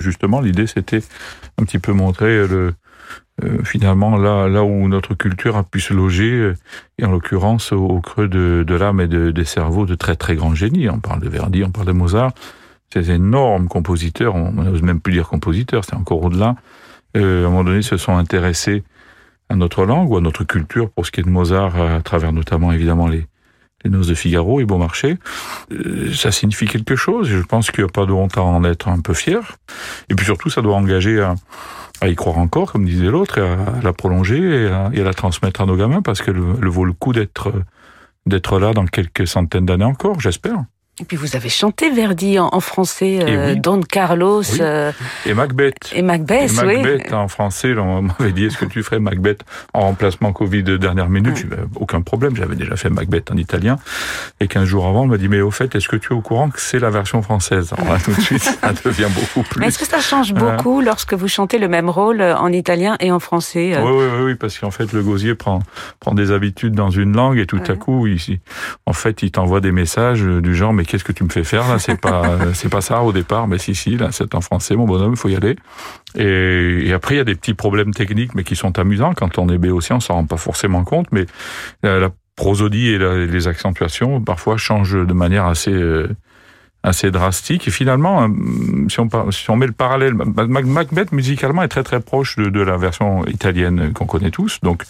Justement, 0.00 0.40
l'idée, 0.40 0.66
c'était 0.66 1.02
un 1.58 1.64
petit 1.64 1.78
peu 1.78 1.92
montrer 1.92 2.46
le, 2.48 2.74
euh, 3.44 3.62
finalement 3.64 4.16
là, 4.16 4.48
là 4.48 4.64
où 4.64 4.88
notre 4.88 5.14
culture 5.14 5.56
a 5.56 5.62
pu 5.62 5.80
se 5.80 5.94
loger, 5.94 6.52
et 6.98 7.04
en 7.04 7.12
l'occurrence 7.12 7.72
au, 7.72 7.84
au, 7.84 8.00
creux 8.00 8.28
de, 8.28 8.64
de 8.66 8.74
l'âme 8.74 9.00
et 9.00 9.06
de, 9.06 9.30
des 9.30 9.44
cerveaux 9.44 9.86
de 9.86 9.94
très 9.94 10.16
très 10.16 10.34
grands 10.34 10.54
génies. 10.54 10.88
On 10.88 10.98
parle 10.98 11.20
de 11.20 11.28
Verdi, 11.28 11.62
on 11.62 11.70
parle 11.70 11.86
de 11.86 11.92
Mozart, 11.92 12.32
ces 12.92 13.10
énormes 13.10 13.68
compositeurs, 13.68 14.34
on 14.34 14.52
n'ose 14.52 14.82
même 14.82 15.00
plus 15.00 15.12
dire 15.12 15.28
compositeurs, 15.28 15.84
c'est 15.84 15.94
encore 15.94 16.22
au-delà, 16.22 16.56
euh, 17.16 17.44
à 17.44 17.46
un 17.46 17.50
moment 17.50 17.64
donné 17.64 17.82
se 17.82 17.96
sont 17.96 18.16
intéressés 18.16 18.82
à 19.48 19.56
notre 19.56 19.84
langue 19.84 20.10
ou 20.10 20.16
à 20.16 20.20
notre 20.20 20.44
culture 20.44 20.90
pour 20.90 21.06
ce 21.06 21.10
qui 21.10 21.20
est 21.20 21.24
de 21.24 21.30
Mozart, 21.30 21.80
à 21.80 22.02
travers 22.02 22.32
notamment 22.32 22.72
évidemment 22.72 23.08
les, 23.08 23.26
les 23.84 23.90
noces 23.90 24.06
de 24.06 24.14
Figaro 24.14 24.60
et 24.60 24.64
Beaumarchais, 24.64 25.18
euh, 25.72 26.12
ça 26.12 26.30
signifie 26.30 26.66
quelque 26.66 26.96
chose. 26.96 27.28
Je 27.28 27.42
pense 27.42 27.70
qu'il 27.70 27.82
n'y 27.84 27.88
a 27.88 27.92
pas 27.92 28.06
de 28.06 28.12
honte 28.12 28.36
à 28.36 28.42
en 28.42 28.62
être 28.64 28.88
un 28.88 29.00
peu 29.00 29.14
fier. 29.14 29.56
Et 30.08 30.14
puis 30.14 30.26
surtout, 30.26 30.50
ça 30.50 30.62
doit 30.62 30.76
engager 30.76 31.20
à, 31.20 31.34
à 32.00 32.08
y 32.08 32.14
croire 32.14 32.38
encore, 32.38 32.72
comme 32.72 32.84
disait 32.84 33.06
l'autre, 33.06 33.38
et 33.38 33.42
à, 33.42 33.56
la 33.82 33.92
prolonger 33.92 34.38
et 34.38 34.66
à, 34.68 34.90
et 34.92 35.00
à, 35.00 35.04
la 35.04 35.14
transmettre 35.14 35.60
à 35.60 35.66
nos 35.66 35.76
gamins, 35.76 36.02
parce 36.02 36.22
qu'elle 36.22 36.36
le 36.36 36.70
vaut 36.70 36.84
le 36.84 36.92
coup 36.92 37.12
d'être 37.12 37.52
d'être 38.26 38.58
là 38.58 38.74
dans 38.74 38.84
quelques 38.86 39.26
centaines 39.26 39.64
d'années 39.64 39.84
encore, 39.84 40.20
j'espère. 40.20 40.64
Et 41.00 41.04
puis 41.04 41.16
vous 41.16 41.34
avez 41.34 41.48
chanté 41.48 41.90
Verdi 41.90 42.38
en, 42.38 42.50
en 42.52 42.60
français, 42.60 43.20
euh, 43.22 43.54
oui. 43.54 43.60
Don 43.60 43.80
Carlos. 43.80 44.42
Oui. 44.42 44.58
Euh, 44.60 44.92
et 45.24 45.32
Macbeth. 45.32 45.92
Et 45.94 46.02
Macbeth, 46.02 46.52
et 46.52 46.54
Macbeth 46.54 47.06
oui. 47.08 47.14
en 47.14 47.26
français, 47.26 47.74
on 47.78 48.02
m'avait 48.02 48.32
dit 48.32 48.44
est-ce 48.44 48.58
que 48.58 48.66
tu 48.66 48.82
ferais 48.82 49.00
Macbeth 49.00 49.42
en 49.72 49.80
remplacement 49.80 50.32
Covid 50.32 50.62
de 50.62 50.76
dernière 50.76 51.08
minute 51.08 51.46
oui. 51.50 51.56
Aucun 51.76 52.02
problème, 52.02 52.36
j'avais 52.36 52.54
déjà 52.54 52.76
fait 52.76 52.90
Macbeth 52.90 53.30
en 53.30 53.36
italien. 53.38 53.78
Et 54.40 54.46
15 54.46 54.64
jours 54.64 54.86
avant, 54.86 55.04
on 55.04 55.06
m'a 55.06 55.16
dit 55.16 55.28
mais 55.28 55.40
au 55.40 55.50
fait, 55.50 55.74
est-ce 55.74 55.88
que 55.88 55.96
tu 55.96 56.12
es 56.12 56.16
au 56.16 56.20
courant 56.20 56.50
que 56.50 56.60
c'est 56.60 56.78
la 56.78 56.90
version 56.90 57.22
française? 57.22 57.72
Alors 57.78 57.94
là, 57.94 57.98
tout 57.98 58.12
de 58.12 58.20
suite, 58.20 58.42
ça 58.42 58.72
devient 58.84 59.08
beaucoup 59.14 59.48
plus. 59.48 59.64
Est-ce 59.64 59.78
que 59.78 59.86
ça 59.86 60.00
change 60.00 60.34
beaucoup 60.34 60.80
euh... 60.80 60.84
lorsque 60.84 61.14
vous 61.14 61.28
chantez 61.28 61.58
le 61.58 61.68
même 61.68 61.88
rôle 61.88 62.20
en 62.20 62.52
italien 62.52 62.96
et 63.00 63.10
en 63.10 63.20
français 63.20 63.74
Oui, 63.82 63.90
oui, 63.90 64.22
oui, 64.24 64.34
parce 64.34 64.58
qu'en 64.58 64.70
fait, 64.70 64.92
le 64.92 65.02
gosier 65.02 65.34
prend, 65.34 65.60
prend 65.98 66.12
des 66.12 66.30
habitudes 66.30 66.74
dans 66.74 66.90
une 66.90 67.16
langue 67.16 67.38
et 67.38 67.46
tout 67.46 67.58
ouais. 67.58 67.70
à 67.70 67.76
coup, 67.76 68.06
ici, 68.06 68.40
en 68.84 68.92
fait, 68.92 69.22
il 69.22 69.30
t'envoie 69.30 69.60
des 69.60 69.72
messages 69.72 70.20
du 70.20 70.54
genre 70.54 70.74
mais 70.74 70.84
qu'est-ce 70.90 71.04
que 71.04 71.12
tu 71.12 71.24
me 71.24 71.28
fais 71.28 71.44
faire 71.44 71.68
là? 71.68 71.78
C'est 71.78 72.00
pas 72.00 72.38
c'est 72.54 72.68
pas 72.68 72.80
ça 72.80 73.02
au 73.02 73.12
départ 73.12 73.48
mais 73.48 73.58
si 73.58 73.74
si 73.74 73.96
là 73.96 74.08
c'est 74.12 74.34
en 74.34 74.40
français 74.40 74.76
mon 74.76 74.86
bonhomme 74.86 75.12
il 75.12 75.18
faut 75.18 75.28
y 75.28 75.36
aller 75.36 75.56
et, 76.16 76.88
et, 76.88 76.92
après 76.92 77.14
il 77.14 77.18
y 77.18 77.20
a 77.20 77.24
des 77.24 77.34
petits 77.34 77.54
problèmes 77.54 77.94
techniques 77.94 78.34
mais 78.34 78.44
qui 78.44 78.56
sont 78.56 78.78
amusants 78.78 79.14
quand 79.14 79.38
on 79.38 79.48
est 79.48 79.58
béotien 79.58 79.96
on 79.96 80.00
s'en 80.00 80.14
rend 80.14 80.26
pas 80.26 80.36
forcément 80.36 80.84
compte 80.84 81.06
mais 81.12 81.26
la, 81.82 81.98
la 81.98 82.10
prosodie 82.36 82.88
et 82.88 82.98
les 82.98 83.48
accentuations 83.48 84.20
parfois 84.20 84.56
changent 84.56 85.06
de 85.06 85.12
manière 85.12 85.46
assez 85.46 85.72
assez 86.82 87.10
drastique. 87.10 87.68
Et 87.68 87.70
finalement, 87.70 88.28
si 88.88 89.00
on, 89.00 89.30
si 89.30 89.50
on 89.50 89.56
met 89.56 89.66
le 89.66 89.72
parallèle, 89.72 90.14
Macbeth 90.14 91.12
musicalement 91.12 91.62
est 91.62 91.68
très 91.68 91.82
très 91.82 92.00
proche 92.00 92.36
de, 92.36 92.48
de 92.48 92.60
la 92.60 92.76
version 92.76 93.24
italienne 93.26 93.92
qu'on 93.92 94.06
connaît 94.06 94.30
tous. 94.30 94.60
Donc 94.62 94.84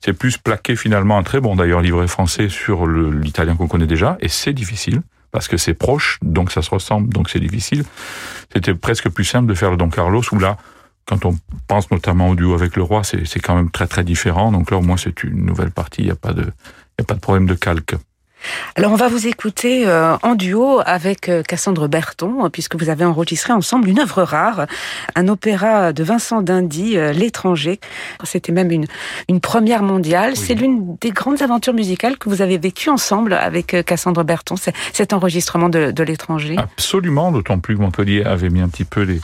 c'est 0.00 0.12
plus 0.12 0.38
plaqué 0.38 0.76
finalement 0.76 1.18
un 1.18 1.22
très 1.22 1.40
bon 1.40 1.56
d'ailleurs 1.56 1.80
livret 1.80 2.06
français 2.06 2.48
sur 2.48 2.86
l'italien 2.86 3.56
qu'on 3.56 3.68
connaît 3.68 3.86
déjà. 3.86 4.16
Et 4.20 4.28
c'est 4.28 4.52
difficile 4.52 5.02
parce 5.32 5.48
que 5.48 5.56
c'est 5.56 5.74
proche, 5.74 6.18
donc 6.22 6.52
ça 6.52 6.62
se 6.62 6.70
ressemble, 6.70 7.12
donc 7.12 7.30
c'est 7.30 7.40
difficile. 7.40 7.84
C'était 8.52 8.74
presque 8.74 9.08
plus 9.08 9.24
simple 9.24 9.48
de 9.48 9.54
faire 9.54 9.70
le 9.70 9.76
Don 9.76 9.88
Carlos 9.88 10.22
où 10.30 10.38
là, 10.38 10.58
quand 11.06 11.24
on 11.24 11.36
pense 11.66 11.90
notamment 11.90 12.28
au 12.28 12.34
duo 12.36 12.54
avec 12.54 12.76
le 12.76 12.82
roi, 12.82 13.02
c'est 13.02 13.40
quand 13.40 13.56
même 13.56 13.70
très 13.70 13.88
très 13.88 14.04
différent. 14.04 14.52
Donc 14.52 14.70
là, 14.70 14.76
au 14.76 14.82
moins, 14.82 14.96
c'est 14.96 15.24
une 15.24 15.44
nouvelle 15.44 15.72
partie. 15.72 16.02
Il 16.02 16.04
n'y 16.04 16.10
a 16.12 16.16
pas 16.16 16.32
de, 16.32 16.52
a 17.00 17.02
pas 17.02 17.14
de 17.14 17.20
problème 17.20 17.46
de 17.46 17.54
calque. 17.54 17.96
Alors 18.76 18.92
on 18.92 18.96
va 18.96 19.08
vous 19.08 19.26
écouter 19.26 19.86
euh, 19.86 20.16
en 20.22 20.34
duo 20.34 20.80
avec 20.84 21.28
euh, 21.28 21.42
Cassandre 21.42 21.88
Berton, 21.88 22.48
puisque 22.50 22.76
vous 22.76 22.88
avez 22.88 23.04
enregistré 23.04 23.52
ensemble 23.52 23.88
une 23.88 24.00
œuvre 24.00 24.22
rare, 24.22 24.66
un 25.14 25.28
opéra 25.28 25.92
de 25.92 26.02
Vincent 26.02 26.42
Dindy, 26.42 26.96
euh, 26.96 27.12
L'étranger. 27.12 27.80
C'était 28.24 28.52
même 28.52 28.70
une, 28.70 28.86
une 29.28 29.40
première 29.40 29.82
mondiale. 29.82 30.36
C'est 30.36 30.54
l'une 30.54 30.96
des 31.00 31.10
grandes 31.10 31.42
aventures 31.42 31.74
musicales 31.74 32.18
que 32.18 32.28
vous 32.28 32.42
avez 32.42 32.58
vécues 32.58 32.90
ensemble 32.90 33.34
avec 33.34 33.76
Cassandre 33.84 34.24
Berton, 34.24 34.56
cet 34.92 35.12
enregistrement 35.12 35.68
de, 35.68 35.90
de 35.90 36.02
L'étranger. 36.02 36.56
Absolument, 36.58 37.32
d'autant 37.32 37.58
plus 37.58 37.76
que 37.76 37.80
Montpellier 37.82 38.24
avait 38.24 38.50
mis 38.50 38.60
un 38.60 38.68
petit 38.68 38.84
peu 38.84 39.02
les, 39.02 39.20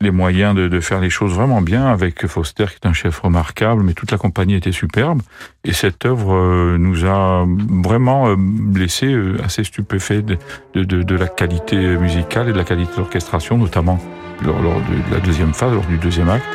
les 0.00 0.10
moyens 0.10 0.54
de, 0.54 0.68
de, 0.68 0.80
faire 0.80 1.00
les 1.00 1.10
choses 1.10 1.34
vraiment 1.34 1.60
bien 1.60 1.86
avec 1.86 2.26
Foster 2.26 2.66
qui 2.66 2.78
est 2.82 2.86
un 2.86 2.92
chef 2.92 3.18
remarquable, 3.18 3.82
mais 3.82 3.94
toute 3.94 4.12
la 4.12 4.18
compagnie 4.18 4.54
était 4.54 4.72
superbe. 4.72 5.22
Et 5.64 5.72
cette 5.72 6.06
œuvre 6.06 6.34
euh, 6.34 6.76
nous 6.78 7.04
a 7.04 7.44
vraiment 7.82 8.28
euh, 8.28 8.36
laissé 8.74 9.06
euh, 9.06 9.36
assez 9.44 9.64
stupéfaits 9.64 10.24
de, 10.24 10.38
de, 10.74 11.02
de, 11.02 11.16
la 11.16 11.26
qualité 11.26 11.76
musicale 11.96 12.48
et 12.48 12.52
de 12.52 12.58
la 12.58 12.64
qualité 12.64 12.92
d'orchestration, 12.96 13.58
notamment 13.58 13.98
lors, 14.44 14.56
de 14.60 15.14
la 15.14 15.20
deuxième 15.20 15.52
phase, 15.52 15.72
lors 15.72 15.86
du 15.86 15.98
deuxième 15.98 16.28
acte, 16.28 16.46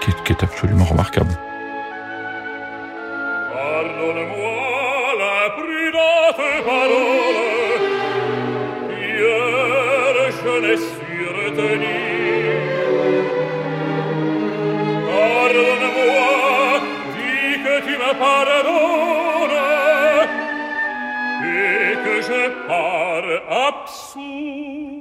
qui 0.00 0.32
est 0.32 0.42
absolument 0.42 0.84
remarquable. 0.84 1.30
pardonne 18.18 19.58
et 21.44 21.94
que 22.04 22.22
je 22.22 22.42
pars 22.66 23.30
absous. 23.68 24.99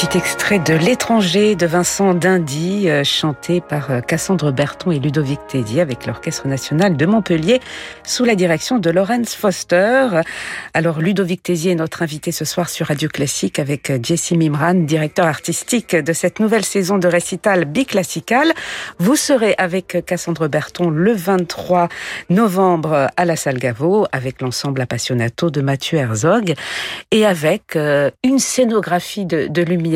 Petit 0.00 0.16
extrait 0.16 0.60
de 0.60 0.74
L'étranger 0.74 1.56
de 1.56 1.66
Vincent 1.66 2.14
Dindy, 2.14 2.88
euh, 2.88 3.02
chanté 3.02 3.60
par 3.60 3.90
euh, 3.90 4.00
Cassandre 4.00 4.52
Berton 4.52 4.92
et 4.92 5.00
Ludovic 5.00 5.40
Tédier 5.48 5.80
avec 5.80 6.06
l'Orchestre 6.06 6.46
national 6.46 6.96
de 6.96 7.04
Montpellier 7.04 7.58
sous 8.04 8.24
la 8.24 8.36
direction 8.36 8.78
de 8.78 8.90
Laurence 8.90 9.34
Foster. 9.34 10.06
Alors 10.72 11.00
Ludovic 11.00 11.42
Tézier 11.42 11.72
est 11.72 11.74
notre 11.74 12.02
invité 12.02 12.30
ce 12.30 12.44
soir 12.44 12.68
sur 12.68 12.86
Radio 12.86 13.08
Classique 13.08 13.58
avec 13.58 13.90
euh, 13.90 13.98
Jessie 14.00 14.36
Mimran, 14.36 14.74
directeur 14.74 15.26
artistique 15.26 15.96
de 15.96 16.12
cette 16.12 16.38
nouvelle 16.38 16.64
saison 16.64 16.98
de 16.98 17.08
récital 17.08 17.64
biclassical. 17.64 18.52
Vous 19.00 19.16
serez 19.16 19.56
avec 19.58 20.04
Cassandre 20.06 20.46
Berton 20.46 20.90
le 20.90 21.12
23 21.12 21.88
novembre 22.30 23.08
à 23.16 23.24
la 23.24 23.34
Salle 23.34 23.58
Gaveau 23.58 24.06
avec 24.12 24.42
l'ensemble 24.42 24.80
Appassionato 24.80 25.50
de 25.50 25.60
Mathieu 25.60 25.98
Herzog 25.98 26.54
et 27.10 27.26
avec 27.26 27.76
une 28.22 28.38
scénographie 28.38 29.26
de, 29.26 29.48
de 29.48 29.62
lumière, 29.62 29.87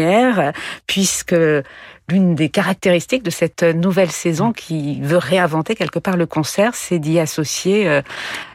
puisque 0.86 1.64
l'une 2.12 2.34
des 2.34 2.48
caractéristiques 2.48 3.22
de 3.22 3.30
cette 3.30 3.62
nouvelle 3.62 4.10
saison 4.10 4.48
mm. 4.48 4.54
qui 4.54 5.00
veut 5.00 5.16
réinventer 5.16 5.74
quelque 5.74 5.98
part 5.98 6.16
le 6.16 6.26
concert, 6.26 6.74
c'est 6.74 6.98
d'y 6.98 7.18
associer 7.18 7.88
euh, 7.88 8.02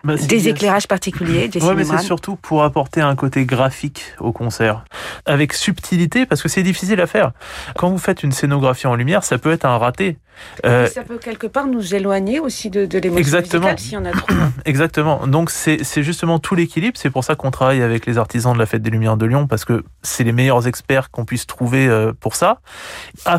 bah, 0.04 0.16
des 0.16 0.48
éclairages 0.48 0.88
particuliers. 0.88 1.50
Oui, 1.56 1.74
mais 1.76 1.84
c'est 1.84 1.98
surtout 2.00 2.36
pour 2.36 2.64
apporter 2.64 3.02
un 3.02 3.16
côté 3.16 3.46
graphique 3.46 4.14
au 4.20 4.32
concert, 4.32 4.86
avec 5.26 5.54
subtilité, 5.54 6.26
parce 6.26 6.42
que 6.42 6.50
c'est 6.50 6.64
difficile 6.64 7.02
à 7.02 7.08
faire. 7.08 7.32
Quand 7.76 7.90
vous 7.90 7.98
faites 7.98 8.24
une 8.24 8.32
scénographie 8.32 8.88
en 8.88 8.96
lumière, 8.96 9.24
ça 9.24 9.38
peut 9.38 9.52
être 9.52 9.66
un 9.66 9.78
raté. 9.78 10.18
Euh, 10.66 10.88
ça 10.88 11.04
peut 11.04 11.18
quelque 11.18 11.48
part 11.48 11.68
nous 11.68 11.96
éloigner 11.96 12.40
aussi 12.40 12.70
de, 12.70 12.86
de 12.86 13.00
l'émotion 13.00 13.20
Exactement. 13.20 13.76
s'il 13.78 13.94
y 13.94 13.98
en 13.98 14.06
a 14.06 14.12
trop. 14.12 14.34
Exactement. 14.66 15.28
Donc 15.28 15.50
c'est 15.50 16.04
justement 16.04 16.40
tout 16.40 16.56
l'équilibre. 16.56 16.98
C'est 16.98 17.10
pour 17.10 17.24
ça 17.24 17.36
qu'on 17.36 17.52
travaille 17.52 17.82
avec 17.82 18.06
les 18.06 18.18
artisans 18.18 18.54
de 18.54 18.60
la 18.60 18.66
Fête 18.66 18.82
des 18.82 18.90
Lumières 18.90 19.18
de 19.18 19.26
Lyon, 19.26 19.48
parce 19.48 19.66
que 19.66 19.84
c'est 20.02 20.24
les 20.24 20.32
meilleurs 20.32 20.68
experts 20.68 21.12
qu'on 21.12 21.26
puisse 21.26 21.48
trouver 21.48 21.88
euh, 21.88 22.14
pour 22.20 22.36
ça, 22.36 22.60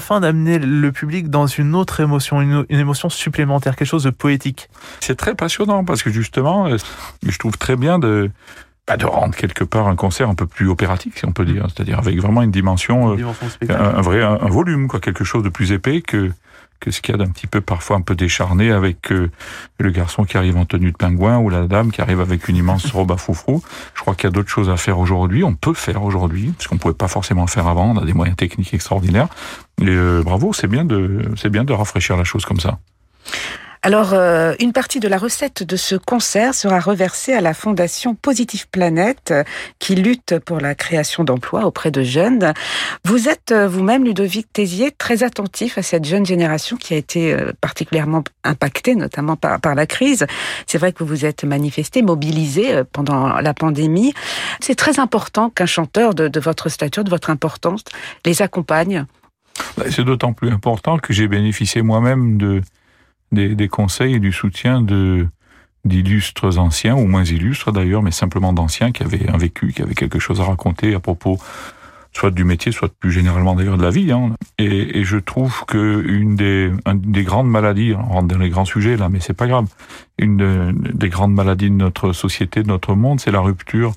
afin 0.08 0.20
d'amener 0.20 0.58
le 0.58 0.90
public 0.90 1.28
dans 1.28 1.46
une 1.46 1.74
autre 1.74 2.00
émotion, 2.00 2.40
une, 2.40 2.64
émotion 2.70 3.10
supplémentaire, 3.10 3.76
quelque 3.76 3.88
chose 3.88 4.04
de 4.04 4.10
poétique. 4.10 4.70
C'est 5.00 5.16
très 5.16 5.34
passionnant, 5.34 5.84
parce 5.84 6.02
que 6.02 6.08
justement, 6.08 6.66
euh, 6.66 6.78
je 7.26 7.38
trouve 7.38 7.58
très 7.58 7.76
bien 7.76 7.98
de 7.98 8.30
bah, 8.86 8.96
de 8.96 9.04
rendre 9.04 9.36
quelque 9.36 9.64
part 9.64 9.86
un 9.86 9.96
concert 9.96 10.30
un 10.30 10.34
peu 10.34 10.46
plus 10.46 10.66
opératique, 10.70 11.18
si 11.18 11.26
on 11.26 11.32
peut 11.32 11.44
dire, 11.44 11.66
c'est-à-dire 11.66 11.98
avec 11.98 12.18
vraiment 12.18 12.40
une 12.40 12.50
dimension, 12.50 13.18
un, 13.68 14.00
vrai 14.00 14.22
un, 14.22 14.48
volume, 14.48 14.88
quoi, 14.88 14.98
quelque 14.98 15.24
chose 15.24 15.42
de 15.42 15.50
plus 15.50 15.72
épais 15.72 16.00
que 16.00 16.32
que 16.80 16.90
ce 16.90 17.00
qu'il 17.00 17.12
y 17.12 17.14
a 17.14 17.18
d'un 17.18 17.30
petit 17.30 17.46
peu 17.46 17.60
parfois 17.60 17.96
un 17.96 18.00
peu 18.00 18.14
décharné 18.14 18.70
avec 18.70 19.12
euh, 19.12 19.30
le 19.78 19.90
garçon 19.90 20.24
qui 20.24 20.36
arrive 20.36 20.56
en 20.56 20.64
tenue 20.64 20.92
de 20.92 20.96
pingouin 20.96 21.38
ou 21.38 21.50
la 21.50 21.66
dame 21.66 21.90
qui 21.90 22.00
arrive 22.00 22.20
avec 22.20 22.48
une 22.48 22.56
immense 22.56 22.86
robe 22.92 23.12
à 23.12 23.16
foufrou. 23.16 23.62
Je 23.94 24.00
crois 24.00 24.14
qu'il 24.14 24.24
y 24.24 24.26
a 24.28 24.30
d'autres 24.30 24.48
choses 24.48 24.70
à 24.70 24.76
faire 24.76 24.98
aujourd'hui. 24.98 25.44
On 25.44 25.54
peut 25.54 25.74
faire 25.74 26.02
aujourd'hui, 26.02 26.52
parce 26.56 26.68
qu'on 26.68 26.78
pouvait 26.78 26.94
pas 26.94 27.08
forcément 27.08 27.46
faire 27.46 27.66
avant. 27.66 27.90
On 27.90 27.96
a 27.96 28.04
des 28.04 28.14
moyens 28.14 28.36
techniques 28.36 28.74
extraordinaires. 28.74 29.28
Et 29.80 29.86
euh, 29.86 30.22
bravo, 30.22 30.52
c'est 30.52 30.68
bien 30.68 30.84
de 30.84 31.22
c'est 31.36 31.50
bien 31.50 31.64
de 31.64 31.72
rafraîchir 31.72 32.16
la 32.16 32.24
chose 32.24 32.44
comme 32.44 32.60
ça. 32.60 32.78
Alors, 33.82 34.12
euh, 34.12 34.54
une 34.58 34.72
partie 34.72 34.98
de 34.98 35.06
la 35.06 35.18
recette 35.18 35.62
de 35.62 35.76
ce 35.76 35.94
concert 35.94 36.54
sera 36.54 36.80
reversée 36.80 37.32
à 37.32 37.40
la 37.40 37.54
Fondation 37.54 38.14
Positive 38.16 38.68
Planète, 38.68 39.30
euh, 39.30 39.44
qui 39.78 39.94
lutte 39.94 40.38
pour 40.40 40.60
la 40.60 40.74
création 40.74 41.22
d'emplois 41.22 41.64
auprès 41.64 41.92
de 41.92 42.02
jeunes. 42.02 42.52
Vous 43.04 43.28
êtes 43.28 43.52
euh, 43.52 43.68
vous-même, 43.68 44.04
Ludovic 44.04 44.52
Tézier, 44.52 44.90
très 44.90 45.22
attentif 45.22 45.78
à 45.78 45.82
cette 45.82 46.04
jeune 46.04 46.26
génération 46.26 46.76
qui 46.76 46.94
a 46.94 46.96
été 46.96 47.36
particulièrement 47.60 48.24
impactée, 48.42 48.96
notamment 48.96 49.36
par, 49.36 49.60
par 49.60 49.74
la 49.74 49.86
crise. 49.86 50.26
C'est 50.66 50.78
vrai 50.78 50.92
que 50.92 51.04
vous 51.04 51.08
vous 51.08 51.24
êtes 51.24 51.44
manifesté, 51.44 52.02
mobilisé 52.02 52.82
pendant 52.92 53.40
la 53.40 53.54
pandémie. 53.54 54.12
C'est 54.60 54.74
très 54.74 54.98
important 54.98 55.50
qu'un 55.50 55.66
chanteur 55.66 56.14
de, 56.14 56.28
de 56.28 56.40
votre 56.40 56.68
stature, 56.68 57.04
de 57.04 57.10
votre 57.10 57.30
importance, 57.30 57.82
les 58.26 58.42
accompagne 58.42 59.06
Bah, 59.76 59.84
c'est 59.90 60.04
d'autant 60.04 60.32
plus 60.32 60.50
important 60.50 60.98
que 60.98 61.12
j'ai 61.12 61.28
bénéficié 61.28 61.82
moi-même 61.82 62.36
de, 62.36 62.60
des, 63.32 63.68
conseils 63.68 64.14
et 64.14 64.20
du 64.20 64.32
soutien 64.32 64.80
de 64.82 65.26
d'illustres 65.84 66.58
anciens, 66.58 66.96
ou 66.96 67.06
moins 67.06 67.24
illustres 67.24 67.72
d'ailleurs, 67.72 68.02
mais 68.02 68.10
simplement 68.10 68.52
d'anciens 68.52 68.92
qui 68.92 69.02
avaient 69.02 69.28
un 69.30 69.38
vécu, 69.38 69.72
qui 69.72 69.80
avaient 69.80 69.94
quelque 69.94 70.18
chose 70.18 70.40
à 70.40 70.44
raconter 70.44 70.94
à 70.94 71.00
propos 71.00 71.38
soit 72.12 72.30
du 72.30 72.44
métier, 72.44 72.72
soit 72.72 72.92
plus 72.92 73.12
généralement 73.12 73.54
d'ailleurs 73.54 73.78
de 73.78 73.82
la 73.82 73.90
vie. 73.90 74.10
Hein. 74.10 74.34
Et, 74.58 75.04
je 75.04 75.16
trouve 75.18 75.64
que 75.66 76.04
une 76.06 76.34
des, 76.34 76.72
des 76.94 77.22
grandes 77.22 77.48
maladies, 77.48 77.94
on 77.96 78.02
rentre 78.02 78.28
dans 78.28 78.38
les 78.38 78.50
grands 78.50 78.64
sujets 78.64 78.96
là, 78.96 79.08
mais 79.08 79.20
c'est 79.20 79.34
pas 79.34 79.46
grave, 79.46 79.66
une 80.18 80.72
des 80.92 81.08
grandes 81.08 81.34
maladies 81.34 81.70
de 81.70 81.76
notre 81.76 82.12
société, 82.12 82.62
de 82.62 82.68
notre 82.68 82.94
monde, 82.94 83.20
c'est 83.20 83.30
la 83.30 83.40
rupture 83.40 83.92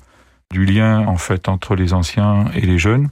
du 0.52 0.64
lien 0.64 1.06
en 1.06 1.16
fait 1.16 1.48
entre 1.48 1.74
les 1.74 1.94
anciens 1.94 2.46
et 2.54 2.60
les 2.60 2.78
jeunes. 2.78 3.08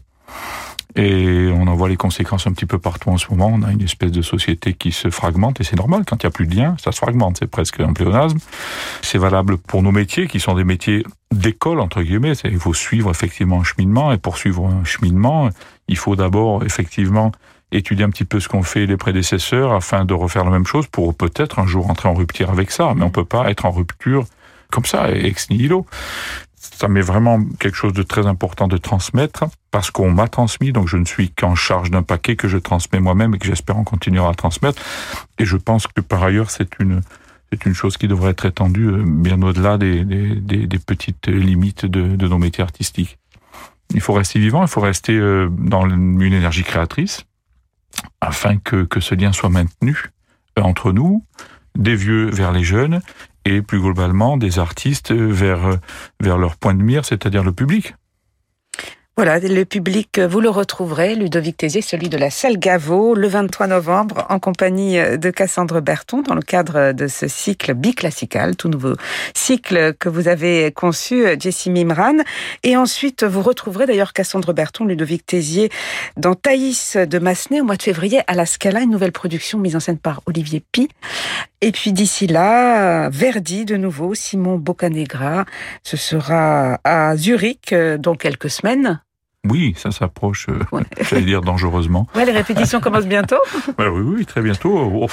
Et 0.96 1.50
on 1.54 1.66
en 1.66 1.74
voit 1.74 1.88
les 1.88 1.96
conséquences 1.96 2.46
un 2.46 2.52
petit 2.52 2.66
peu 2.66 2.78
partout 2.78 3.10
en 3.10 3.16
ce 3.16 3.28
moment. 3.30 3.50
On 3.52 3.62
a 3.62 3.70
une 3.70 3.82
espèce 3.82 4.10
de 4.10 4.22
société 4.22 4.74
qui 4.74 4.92
se 4.92 5.10
fragmente, 5.10 5.60
et 5.60 5.64
c'est 5.64 5.76
normal, 5.76 6.02
quand 6.06 6.22
il 6.22 6.26
n'y 6.26 6.28
a 6.28 6.32
plus 6.32 6.46
de 6.46 6.56
lien, 6.56 6.76
ça 6.82 6.92
se 6.92 6.98
fragmente, 6.98 7.36
c'est 7.38 7.50
presque 7.50 7.80
un 7.80 7.92
pléonasme. 7.92 8.38
C'est 9.02 9.18
valable 9.18 9.58
pour 9.58 9.82
nos 9.82 9.92
métiers, 9.92 10.26
qui 10.26 10.40
sont 10.40 10.54
des 10.54 10.64
métiers 10.64 11.04
d'école, 11.32 11.80
entre 11.80 12.02
guillemets. 12.02 12.32
Il 12.44 12.58
faut 12.58 12.74
suivre 12.74 13.10
effectivement 13.10 13.60
un 13.60 13.64
cheminement, 13.64 14.12
et 14.12 14.18
pour 14.18 14.36
suivre 14.36 14.66
un 14.66 14.84
cheminement, 14.84 15.50
il 15.88 15.96
faut 15.96 16.16
d'abord 16.16 16.64
effectivement 16.64 17.32
étudier 17.72 18.04
un 18.04 18.10
petit 18.10 18.24
peu 18.24 18.40
ce 18.40 18.48
qu'ont 18.48 18.64
fait 18.64 18.86
les 18.86 18.96
prédécesseurs 18.96 19.72
afin 19.72 20.04
de 20.04 20.12
refaire 20.12 20.44
la 20.44 20.50
même 20.50 20.66
chose 20.66 20.88
pour 20.88 21.14
peut-être 21.14 21.60
un 21.60 21.66
jour 21.66 21.88
entrer 21.88 22.08
en 22.08 22.14
rupture 22.14 22.50
avec 22.50 22.72
ça. 22.72 22.94
Mais 22.96 23.04
on 23.04 23.10
peut 23.10 23.24
pas 23.24 23.48
être 23.48 23.64
en 23.64 23.70
rupture 23.70 24.24
comme 24.70 24.84
ça, 24.84 25.10
ex 25.10 25.50
nihilo 25.50 25.86
ça 26.60 26.88
m'est 26.88 27.00
vraiment 27.00 27.42
quelque 27.58 27.74
chose 27.74 27.94
de 27.94 28.02
très 28.02 28.26
important 28.26 28.68
de 28.68 28.76
transmettre 28.76 29.46
parce 29.70 29.90
qu'on 29.90 30.10
m'a 30.10 30.28
transmis, 30.28 30.72
donc 30.72 30.88
je 30.88 30.98
ne 30.98 31.06
suis 31.06 31.30
qu'en 31.30 31.54
charge 31.54 31.90
d'un 31.90 32.02
paquet 32.02 32.36
que 32.36 32.48
je 32.48 32.58
transmets 32.58 33.00
moi-même 33.00 33.34
et 33.34 33.38
que 33.38 33.46
j'espère 33.46 33.78
en 33.78 33.84
continuera 33.84 34.30
à 34.30 34.34
transmettre. 34.34 34.82
Et 35.38 35.46
je 35.46 35.56
pense 35.56 35.86
que 35.86 36.02
par 36.02 36.22
ailleurs, 36.22 36.50
c'est 36.50 36.78
une 36.78 37.00
c'est 37.52 37.66
une 37.66 37.74
chose 37.74 37.96
qui 37.96 38.06
devrait 38.06 38.30
être 38.30 38.44
étendue 38.44 38.86
euh, 38.86 39.02
bien 39.04 39.40
au-delà 39.42 39.76
des, 39.76 40.04
des, 40.04 40.36
des, 40.36 40.78
petites 40.78 41.26
limites 41.26 41.84
de, 41.84 42.14
de 42.14 42.28
nos 42.28 42.38
métiers 42.38 42.62
artistiques. 42.62 43.18
Il 43.92 44.00
faut 44.00 44.12
rester 44.12 44.38
vivant, 44.38 44.62
il 44.62 44.68
faut 44.68 44.80
rester 44.80 45.16
euh, 45.16 45.48
dans 45.50 45.88
une 45.88 46.22
énergie 46.22 46.62
créatrice 46.62 47.24
afin 48.20 48.58
que, 48.58 48.84
que 48.84 49.00
ce 49.00 49.16
lien 49.16 49.32
soit 49.32 49.48
maintenu 49.48 50.10
euh, 50.58 50.62
entre 50.62 50.92
nous, 50.92 51.24
des 51.76 51.96
vieux 51.96 52.30
vers 52.30 52.52
les 52.52 52.62
jeunes, 52.62 53.00
et 53.44 53.62
plus 53.62 53.80
globalement 53.80 54.36
des 54.36 54.58
artistes 54.58 55.12
vers, 55.12 55.78
vers 56.20 56.38
leur 56.38 56.56
point 56.56 56.74
de 56.74 56.82
mire, 56.82 57.04
c'est-à-dire 57.04 57.42
le 57.42 57.52
public. 57.52 57.94
Voilà, 59.22 59.38
le 59.38 59.66
public, 59.66 60.18
vous 60.18 60.40
le 60.40 60.48
retrouverez, 60.48 61.14
Ludovic 61.14 61.58
Tézier, 61.58 61.82
celui 61.82 62.08
de 62.08 62.16
la 62.16 62.30
salle 62.30 62.56
Gaveau, 62.56 63.14
le 63.14 63.28
23 63.28 63.66
novembre, 63.66 64.24
en 64.30 64.38
compagnie 64.38 64.96
de 64.96 65.30
Cassandre 65.30 65.82
Berton, 65.82 66.22
dans 66.22 66.34
le 66.34 66.40
cadre 66.40 66.92
de 66.92 67.06
ce 67.06 67.28
cycle 67.28 67.74
biclassical, 67.74 68.56
tout 68.56 68.70
nouveau 68.70 68.94
cycle 69.34 69.92
que 69.92 70.08
vous 70.08 70.26
avez 70.26 70.72
conçu, 70.72 71.26
Jessie 71.38 71.68
Mimran. 71.68 72.16
Et 72.62 72.78
ensuite, 72.78 73.22
vous 73.22 73.42
retrouverez 73.42 73.84
d'ailleurs 73.84 74.14
Cassandre 74.14 74.54
Berton, 74.54 74.86
Ludovic 74.86 75.26
Tézier, 75.26 75.68
dans 76.16 76.34
Thaïs 76.34 76.96
de 76.96 77.18
Massenet, 77.18 77.60
au 77.60 77.64
mois 77.64 77.76
de 77.76 77.82
février, 77.82 78.22
à 78.26 78.32
la 78.32 78.46
Scala, 78.46 78.80
une 78.80 78.90
nouvelle 78.90 79.12
production 79.12 79.58
mise 79.58 79.76
en 79.76 79.80
scène 79.80 79.98
par 79.98 80.22
Olivier 80.24 80.62
Pi. 80.72 80.88
Et 81.60 81.72
puis 81.72 81.92
d'ici 81.92 82.26
là, 82.26 83.10
Verdi 83.10 83.66
de 83.66 83.76
nouveau, 83.76 84.14
Simon 84.14 84.56
Boccanegra. 84.56 85.44
Ce 85.82 85.98
sera 85.98 86.80
à 86.84 87.14
Zurich 87.18 87.74
euh, 87.74 87.98
dans 87.98 88.14
quelques 88.14 88.48
semaines. 88.48 89.02
Oui, 89.48 89.74
ça 89.76 89.90
s'approche, 89.90 90.48
euh, 90.48 90.58
j'allais 91.00 91.22
dire 91.22 91.40
dangereusement. 91.40 92.06
Ouais, 92.14 92.24
les 92.24 92.32
répétitions 92.32 92.80
commencent 92.80 93.06
bientôt. 93.06 93.40
oui, 93.78 93.86
oui, 93.88 94.26
très 94.26 94.42
bientôt. 94.42 95.08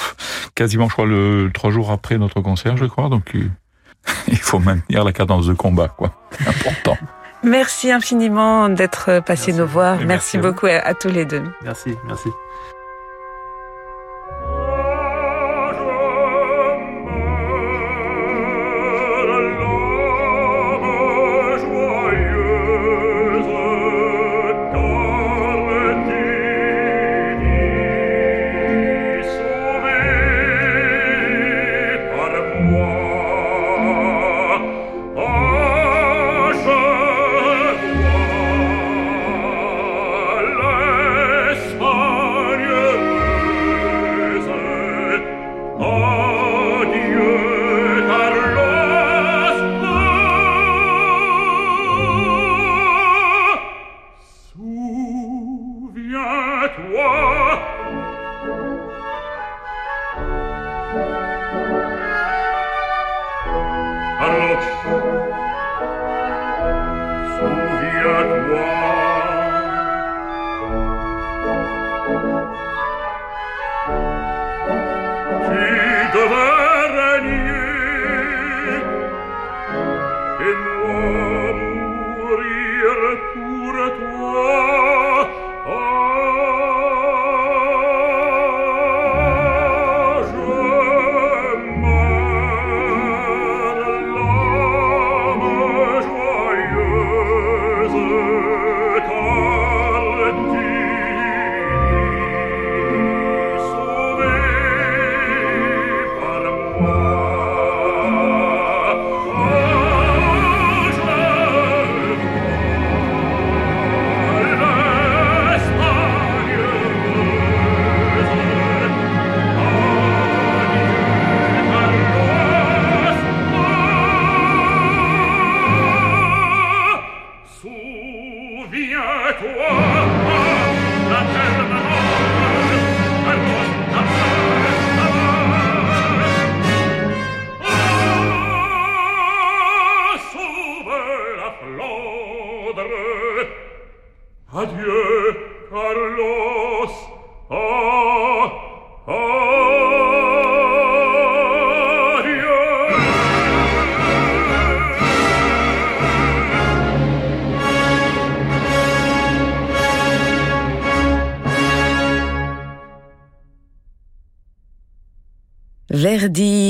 quasiment, 0.53 0.87
je 0.87 0.93
crois, 0.93 1.05
le 1.05 1.49
trois 1.53 1.71
jours 1.71 1.91
après 1.91 2.17
notre 2.17 2.41
concert, 2.41 2.75
je 2.77 2.85
crois. 2.85 3.09
Donc, 3.09 3.35
euh, 3.35 3.49
il 4.27 4.37
faut 4.37 4.59
maintenir 4.59 5.03
la 5.03 5.13
cadence 5.13 5.47
de 5.47 5.53
combat, 5.53 5.87
quoi. 5.87 6.13
Important. 6.45 6.97
Merci 7.43 7.91
infiniment 7.91 8.67
d'être 8.67 9.21
passé 9.25 9.53
nous 9.53 9.67
voir. 9.67 9.99
Merci, 10.01 10.37
beaucoup 10.37 10.65
à 10.65 10.93
tous 10.93 11.09
les 11.09 11.25
deux. 11.25 11.43
Merci, 11.63 11.91
merci. 12.07 12.29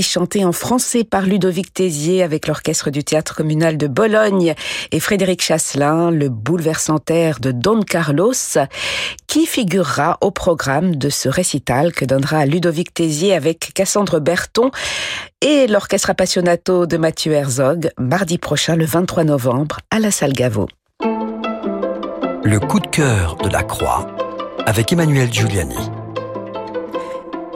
Chanté 0.08 0.46
en 0.46 0.52
français 0.52 1.04
par 1.04 1.24
Ludovic 1.24 1.74
Tézier 1.74 2.24
avec 2.24 2.48
l'orchestre 2.48 2.90
du 2.90 3.04
théâtre 3.04 3.36
communal 3.36 3.78
de 3.78 3.88
Bologne 3.88 4.56
et 4.92 5.00
Frédéric 5.00 5.42
Chasselin, 5.42 6.10
le 6.10 6.30
bouleversant 6.30 7.00
air 7.10 7.40
de 7.40 7.52
Don 7.52 7.82
Carlos, 7.82 8.34
qui 9.28 9.46
figurera 9.46 10.18
au 10.22 10.32
programme 10.32 10.96
de 10.96 11.10
ce 11.10 11.30
récital 11.30 11.92
que 11.92 12.06
donnera 12.06 12.46
Ludovic 12.46 12.94
Tézier 12.94 13.34
avec 13.34 13.74
Cassandre 13.74 14.20
Berton 14.20 14.72
et 15.42 15.68
l'orchestre 15.68 16.10
appassionato 16.10 16.86
de 16.86 16.98
Mathieu 16.98 17.34
Herzog 17.34 17.90
mardi 18.00 18.38
prochain 18.38 18.76
le 18.76 18.86
23 18.86 19.26
novembre 19.26 19.80
à 19.92 20.00
la 20.00 20.12
salle 20.12 20.34
Gaveau. 20.34 20.68
Le 21.02 22.60
coup 22.60 22.80
de 22.80 22.88
cœur 22.88 23.36
de 23.36 23.50
la 23.50 23.64
Croix 23.64 24.08
avec 24.66 24.92
Emmanuel 24.94 25.32
Giuliani. 25.32 25.97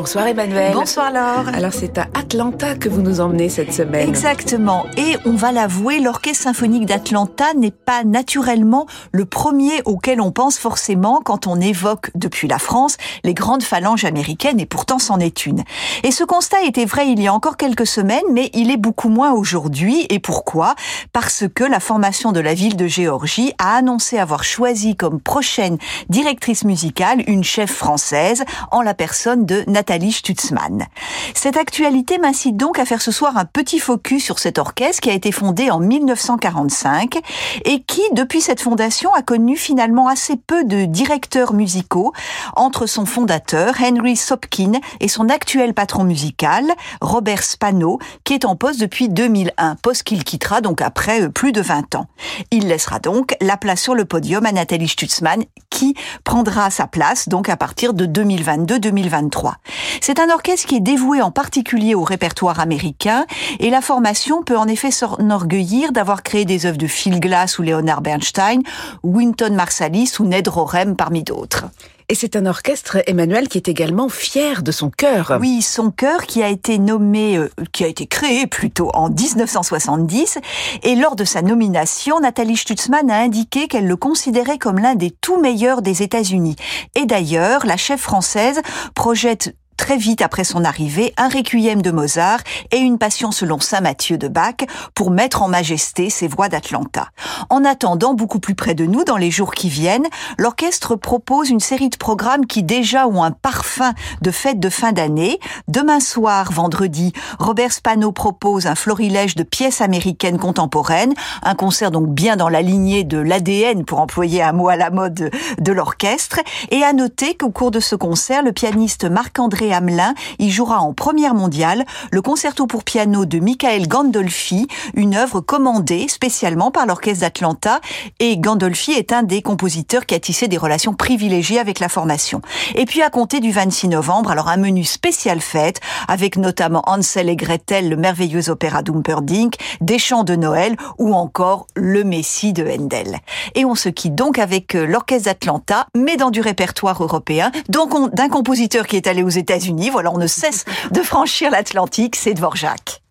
Bonsoir 0.01 0.25
Emmanuel. 0.25 0.73
Bonsoir 0.73 1.11
Laure. 1.11 1.53
Alors 1.53 1.73
c'est 1.73 1.99
à 1.99 2.07
Atlanta 2.15 2.73
que 2.73 2.89
vous 2.89 3.03
nous 3.03 3.21
emmenez 3.21 3.49
cette 3.49 3.71
semaine. 3.71 4.09
Exactement. 4.09 4.87
Et 4.97 5.15
on 5.25 5.33
va 5.33 5.51
l'avouer, 5.51 5.99
l'Orchestre 5.99 6.41
symphonique 6.41 6.87
d'Atlanta 6.87 7.53
n'est 7.53 7.69
pas 7.69 8.03
naturellement 8.03 8.87
le 9.11 9.25
premier 9.25 9.83
auquel 9.85 10.19
on 10.19 10.31
pense 10.31 10.57
forcément 10.57 11.21
quand 11.23 11.45
on 11.45 11.61
évoque 11.61 12.09
depuis 12.15 12.47
la 12.47 12.57
France 12.57 12.97
les 13.23 13.35
grandes 13.35 13.61
phalanges 13.61 14.03
américaines 14.03 14.59
et 14.59 14.65
pourtant 14.65 14.97
c'en 14.97 15.19
est 15.19 15.45
une. 15.45 15.63
Et 16.01 16.09
ce 16.09 16.23
constat 16.23 16.63
était 16.63 16.85
vrai 16.85 17.07
il 17.07 17.21
y 17.21 17.27
a 17.27 17.33
encore 17.33 17.55
quelques 17.55 17.85
semaines 17.85 18.25
mais 18.31 18.49
il 18.55 18.71
est 18.71 18.77
beaucoup 18.77 19.09
moins 19.09 19.33
aujourd'hui. 19.33 20.07
Et 20.09 20.17
pourquoi? 20.17 20.73
Parce 21.13 21.43
que 21.53 21.63
la 21.63 21.79
formation 21.79 22.31
de 22.31 22.39
la 22.39 22.55
ville 22.55 22.75
de 22.75 22.87
Géorgie 22.87 23.53
a 23.59 23.75
annoncé 23.75 24.17
avoir 24.17 24.43
choisi 24.43 24.95
comme 24.95 25.21
prochaine 25.21 25.77
directrice 26.09 26.63
musicale 26.63 27.23
une 27.27 27.43
chef 27.43 27.71
française 27.71 28.43
en 28.71 28.81
la 28.81 28.95
personne 28.95 29.45
de 29.45 29.63
Nathalie 29.67 29.90
Stutzmann. 30.11 30.85
Cette 31.33 31.57
actualité 31.57 32.17
m'incite 32.17 32.55
donc 32.55 32.79
à 32.79 32.85
faire 32.85 33.01
ce 33.01 33.11
soir 33.11 33.37
un 33.37 33.45
petit 33.45 33.79
focus 33.79 34.23
sur 34.23 34.39
cet 34.39 34.57
orchestre 34.57 35.01
qui 35.01 35.09
a 35.09 35.13
été 35.13 35.31
fondé 35.31 35.69
en 35.69 35.79
1945 35.79 37.19
et 37.65 37.81
qui, 37.81 38.01
depuis 38.13 38.41
cette 38.41 38.61
fondation, 38.61 39.13
a 39.13 39.21
connu 39.21 39.57
finalement 39.57 40.07
assez 40.07 40.37
peu 40.37 40.63
de 40.63 40.85
directeurs 40.85 41.53
musicaux 41.53 42.13
entre 42.55 42.85
son 42.85 43.05
fondateur, 43.05 43.75
Henry 43.81 44.15
Sopkin, 44.15 44.73
et 44.99 45.07
son 45.07 45.29
actuel 45.29 45.73
patron 45.73 46.03
musical, 46.03 46.65
Robert 47.01 47.43
Spano, 47.43 47.99
qui 48.23 48.33
est 48.33 48.45
en 48.45 48.55
poste 48.55 48.79
depuis 48.79 49.09
2001, 49.09 49.75
poste 49.75 50.03
qu'il 50.03 50.23
quittera 50.23 50.61
donc 50.61 50.81
après 50.81 51.23
euh, 51.23 51.29
plus 51.29 51.51
de 51.51 51.61
20 51.61 51.95
ans. 51.95 52.07
Il 52.51 52.67
laissera 52.67 52.99
donc 52.99 53.35
la 53.41 53.57
place 53.57 53.81
sur 53.81 53.95
le 53.95 54.05
podium 54.05 54.45
à 54.45 54.51
Nathalie 54.51 54.87
Stutzmann, 54.87 55.43
qui 55.69 55.95
prendra 56.23 56.69
sa 56.69 56.87
place 56.87 57.27
donc 57.29 57.49
à 57.49 57.57
partir 57.57 57.93
de 57.93 58.05
2022-2023. 58.05 59.53
C'est 60.01 60.19
un 60.19 60.29
orchestre 60.29 60.67
qui 60.67 60.75
est 60.75 60.81
dévoué 60.81 61.21
en 61.21 61.31
particulier 61.31 61.95
au 61.95 62.03
répertoire 62.03 62.59
américain 62.59 63.25
et 63.59 63.69
la 63.69 63.81
formation 63.81 64.43
peut 64.43 64.57
en 64.57 64.67
effet 64.67 64.91
s'enorgueillir 64.91 65.91
d'avoir 65.91 66.23
créé 66.23 66.45
des 66.45 66.65
œuvres 66.65 66.77
de 66.77 66.87
Phil 66.87 67.19
Glass 67.19 67.59
ou 67.59 67.63
Leonard 67.63 68.01
Bernstein, 68.01 68.61
Winton 69.03 69.53
Marsalis 69.53 70.13
ou 70.19 70.25
Ned 70.25 70.47
Rorem 70.47 70.95
parmi 70.95 71.23
d'autres. 71.23 71.65
Et 72.11 72.13
c'est 72.13 72.35
un 72.35 72.45
orchestre, 72.45 72.97
Emmanuel, 73.07 73.47
qui 73.47 73.57
est 73.57 73.69
également 73.69 74.09
fier 74.09 74.63
de 74.63 74.73
son 74.73 74.89
chœur. 74.89 75.37
Oui, 75.39 75.61
son 75.61 75.91
chœur 75.91 76.25
qui 76.25 76.43
a 76.43 76.49
été 76.49 76.77
nommé, 76.77 77.37
euh, 77.37 77.49
qui 77.71 77.85
a 77.85 77.87
été 77.87 78.05
créé 78.05 78.47
plutôt 78.47 78.89
en 78.93 79.09
1970. 79.09 80.37
Et 80.83 80.95
lors 80.95 81.15
de 81.15 81.23
sa 81.23 81.41
nomination, 81.41 82.19
Nathalie 82.19 82.57
Stutzmann 82.57 83.09
a 83.09 83.21
indiqué 83.21 83.69
qu'elle 83.69 83.87
le 83.87 83.95
considérait 83.95 84.57
comme 84.57 84.79
l'un 84.79 84.95
des 84.95 85.11
tout 85.11 85.39
meilleurs 85.39 85.81
des 85.81 86.03
États-Unis. 86.03 86.57
Et 86.95 87.05
d'ailleurs, 87.05 87.65
la 87.65 87.77
chef 87.77 88.01
française 88.01 88.59
projette 88.93 89.55
très 89.81 89.97
vite 89.97 90.21
après 90.21 90.43
son 90.43 90.63
arrivée 90.63 91.11
un 91.17 91.27
requiem 91.27 91.81
de 91.81 91.89
Mozart 91.89 92.41
et 92.69 92.77
une 92.77 92.99
passion 92.99 93.31
selon 93.31 93.59
Saint 93.59 93.81
Matthieu 93.81 94.19
de 94.19 94.27
Bach 94.27 94.57
pour 94.93 95.09
mettre 95.09 95.41
en 95.41 95.47
majesté 95.47 96.11
ses 96.11 96.27
voix 96.27 96.49
d'Atlanta. 96.49 97.07
En 97.49 97.65
attendant, 97.65 98.13
beaucoup 98.13 98.39
plus 98.39 98.53
près 98.53 98.75
de 98.75 98.85
nous, 98.85 99.03
dans 99.03 99.17
les 99.17 99.31
jours 99.31 99.55
qui 99.55 99.69
viennent, 99.69 100.05
l'orchestre 100.37 100.95
propose 100.95 101.49
une 101.49 101.59
série 101.59 101.89
de 101.89 101.97
programmes 101.97 102.45
qui 102.45 102.61
déjà 102.61 103.07
ont 103.07 103.23
un 103.23 103.31
parfum 103.31 103.93
de 104.21 104.29
fête 104.29 104.59
de 104.59 104.69
fin 104.69 104.91
d'année. 104.91 105.39
Demain 105.67 105.99
soir, 105.99 106.51
vendredi, 106.51 107.11
Robert 107.39 107.73
Spano 107.73 108.11
propose 108.11 108.67
un 108.67 108.75
florilège 108.75 109.33
de 109.33 109.41
pièces 109.41 109.81
américaines 109.81 110.37
contemporaines, 110.37 111.15
un 111.41 111.55
concert 111.55 111.89
donc 111.89 112.07
bien 112.09 112.35
dans 112.35 112.49
la 112.49 112.61
lignée 112.61 113.03
de 113.03 113.17
l'ADN, 113.17 113.83
pour 113.83 113.99
employer 113.99 114.43
un 114.43 114.51
mot 114.51 114.69
à 114.69 114.75
la 114.75 114.91
mode 114.91 115.31
de 115.57 115.71
l'orchestre. 115.71 116.39
Et 116.69 116.83
à 116.83 116.93
noter 116.93 117.35
qu'au 117.35 117.49
cours 117.49 117.71
de 117.71 117.79
ce 117.79 117.95
concert, 117.95 118.43
le 118.43 118.51
pianiste 118.51 119.05
Marc-André 119.05 119.70
Hamelin 119.73 120.13
y 120.39 120.49
jouera 120.49 120.79
en 120.79 120.93
première 120.93 121.33
mondiale 121.33 121.85
le 122.11 122.21
concerto 122.21 122.67
pour 122.67 122.83
piano 122.83 123.25
de 123.25 123.39
Michael 123.39 123.87
Gandolfi, 123.87 124.67
une 124.95 125.15
œuvre 125.15 125.41
commandée 125.41 126.07
spécialement 126.07 126.71
par 126.71 126.85
l'orchestre 126.85 127.21
d'Atlanta. 127.21 127.81
Et 128.19 128.37
Gandolfi 128.37 128.91
est 128.91 129.11
un 129.13 129.23
des 129.23 129.41
compositeurs 129.41 130.05
qui 130.05 130.15
a 130.15 130.19
tissé 130.19 130.47
des 130.47 130.57
relations 130.57 130.93
privilégiées 130.93 131.59
avec 131.59 131.79
la 131.79 131.89
formation. 131.89 132.41
Et 132.75 132.85
puis 132.85 133.01
à 133.01 133.09
compter 133.09 133.39
du 133.39 133.51
26 133.51 133.89
novembre, 133.89 134.31
alors 134.31 134.47
un 134.47 134.57
menu 134.57 134.83
spécial 134.83 135.41
fête 135.41 135.79
avec 136.07 136.37
notamment 136.37 136.83
Hansel 136.87 137.29
et 137.29 137.35
Gretel, 137.35 137.89
le 137.89 137.95
merveilleux 137.95 138.49
opéra 138.49 138.81
d'Humperdinck, 138.81 139.55
des 139.81 139.99
chants 139.99 140.23
de 140.23 140.35
Noël 140.35 140.75
ou 140.97 141.13
encore 141.13 141.67
le 141.75 142.03
Messie 142.03 142.53
de 142.53 142.65
Handel. 142.65 143.17
Et 143.55 143.65
on 143.65 143.75
se 143.75 143.89
quitte 143.89 144.15
donc 144.15 144.39
avec 144.39 144.75
euh, 144.75 144.85
l'orchestre 144.85 145.25
d'Atlanta, 145.25 145.87
mais 145.95 146.17
dans 146.17 146.29
du 146.29 146.41
répertoire 146.41 147.01
européen, 147.01 147.51
donc 147.69 148.13
d'un 148.13 148.29
compositeur 148.29 148.87
qui 148.87 148.95
est 148.95 149.07
allé 149.07 149.23
aux 149.23 149.29
États-Unis 149.51 149.81
unis 149.81 149.89
Voilà, 149.89 150.11
on 150.11 150.17
ne 150.17 150.27
cesse 150.27 150.63
de 150.91 151.01
franchir 151.01 151.51
l'Atlantique, 151.51 152.15
c'est 152.15 152.33
Dvorak. 152.33 153.01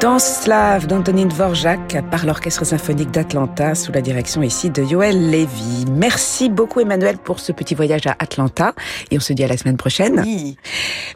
Danse 0.00 0.40
slave 0.44 0.86
d'Antonin 0.86 1.26
Dvorak 1.26 1.98
par 2.10 2.24
l'Orchestre 2.24 2.64
symphonique 2.64 3.10
d'Atlanta 3.10 3.74
sous 3.74 3.92
la 3.92 4.00
direction 4.00 4.42
ici 4.42 4.70
de 4.70 4.82
Yoel 4.82 5.30
Levy. 5.30 5.84
Merci 5.94 6.48
beaucoup 6.48 6.80
Emmanuel 6.80 7.18
pour 7.18 7.38
ce 7.38 7.52
petit 7.52 7.74
voyage 7.74 8.06
à 8.06 8.16
Atlanta 8.18 8.72
et 9.10 9.18
on 9.18 9.20
se 9.20 9.34
dit 9.34 9.44
à 9.44 9.46
la 9.46 9.58
semaine 9.58 9.76
prochaine. 9.76 10.24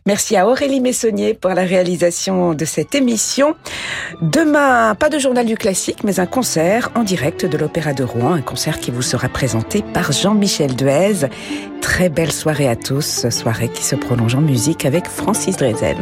Merci 0.04 0.36
à 0.36 0.46
Aurélie 0.46 0.80
Messonnier 0.80 1.32
pour 1.32 1.50
la 1.52 1.62
réalisation 1.62 2.52
de 2.52 2.64
cette 2.66 2.94
émission. 2.94 3.54
Demain, 4.20 4.94
pas 4.94 5.08
de 5.08 5.18
journal 5.18 5.46
du 5.46 5.56
classique, 5.56 6.04
mais 6.04 6.20
un 6.20 6.26
concert 6.26 6.90
en 6.94 7.04
direct 7.04 7.46
de 7.46 7.56
l'Opéra 7.56 7.94
de 7.94 8.04
Rouen, 8.04 8.34
un 8.34 8.42
concert 8.42 8.80
qui 8.80 8.90
vous 8.90 9.02
sera 9.02 9.30
présenté 9.30 9.82
par 9.94 10.12
Jean-Michel 10.12 10.76
Duez. 10.76 11.28
Très 11.80 12.10
belle 12.10 12.32
soirée 12.32 12.68
à 12.68 12.76
tous, 12.76 13.26
soirée 13.30 13.70
qui 13.70 13.82
se 13.82 13.96
prolonge 13.96 14.34
en 14.34 14.42
musique 14.42 14.84
avec 14.84 15.06
Francis 15.06 15.56
Drezel. 15.56 15.96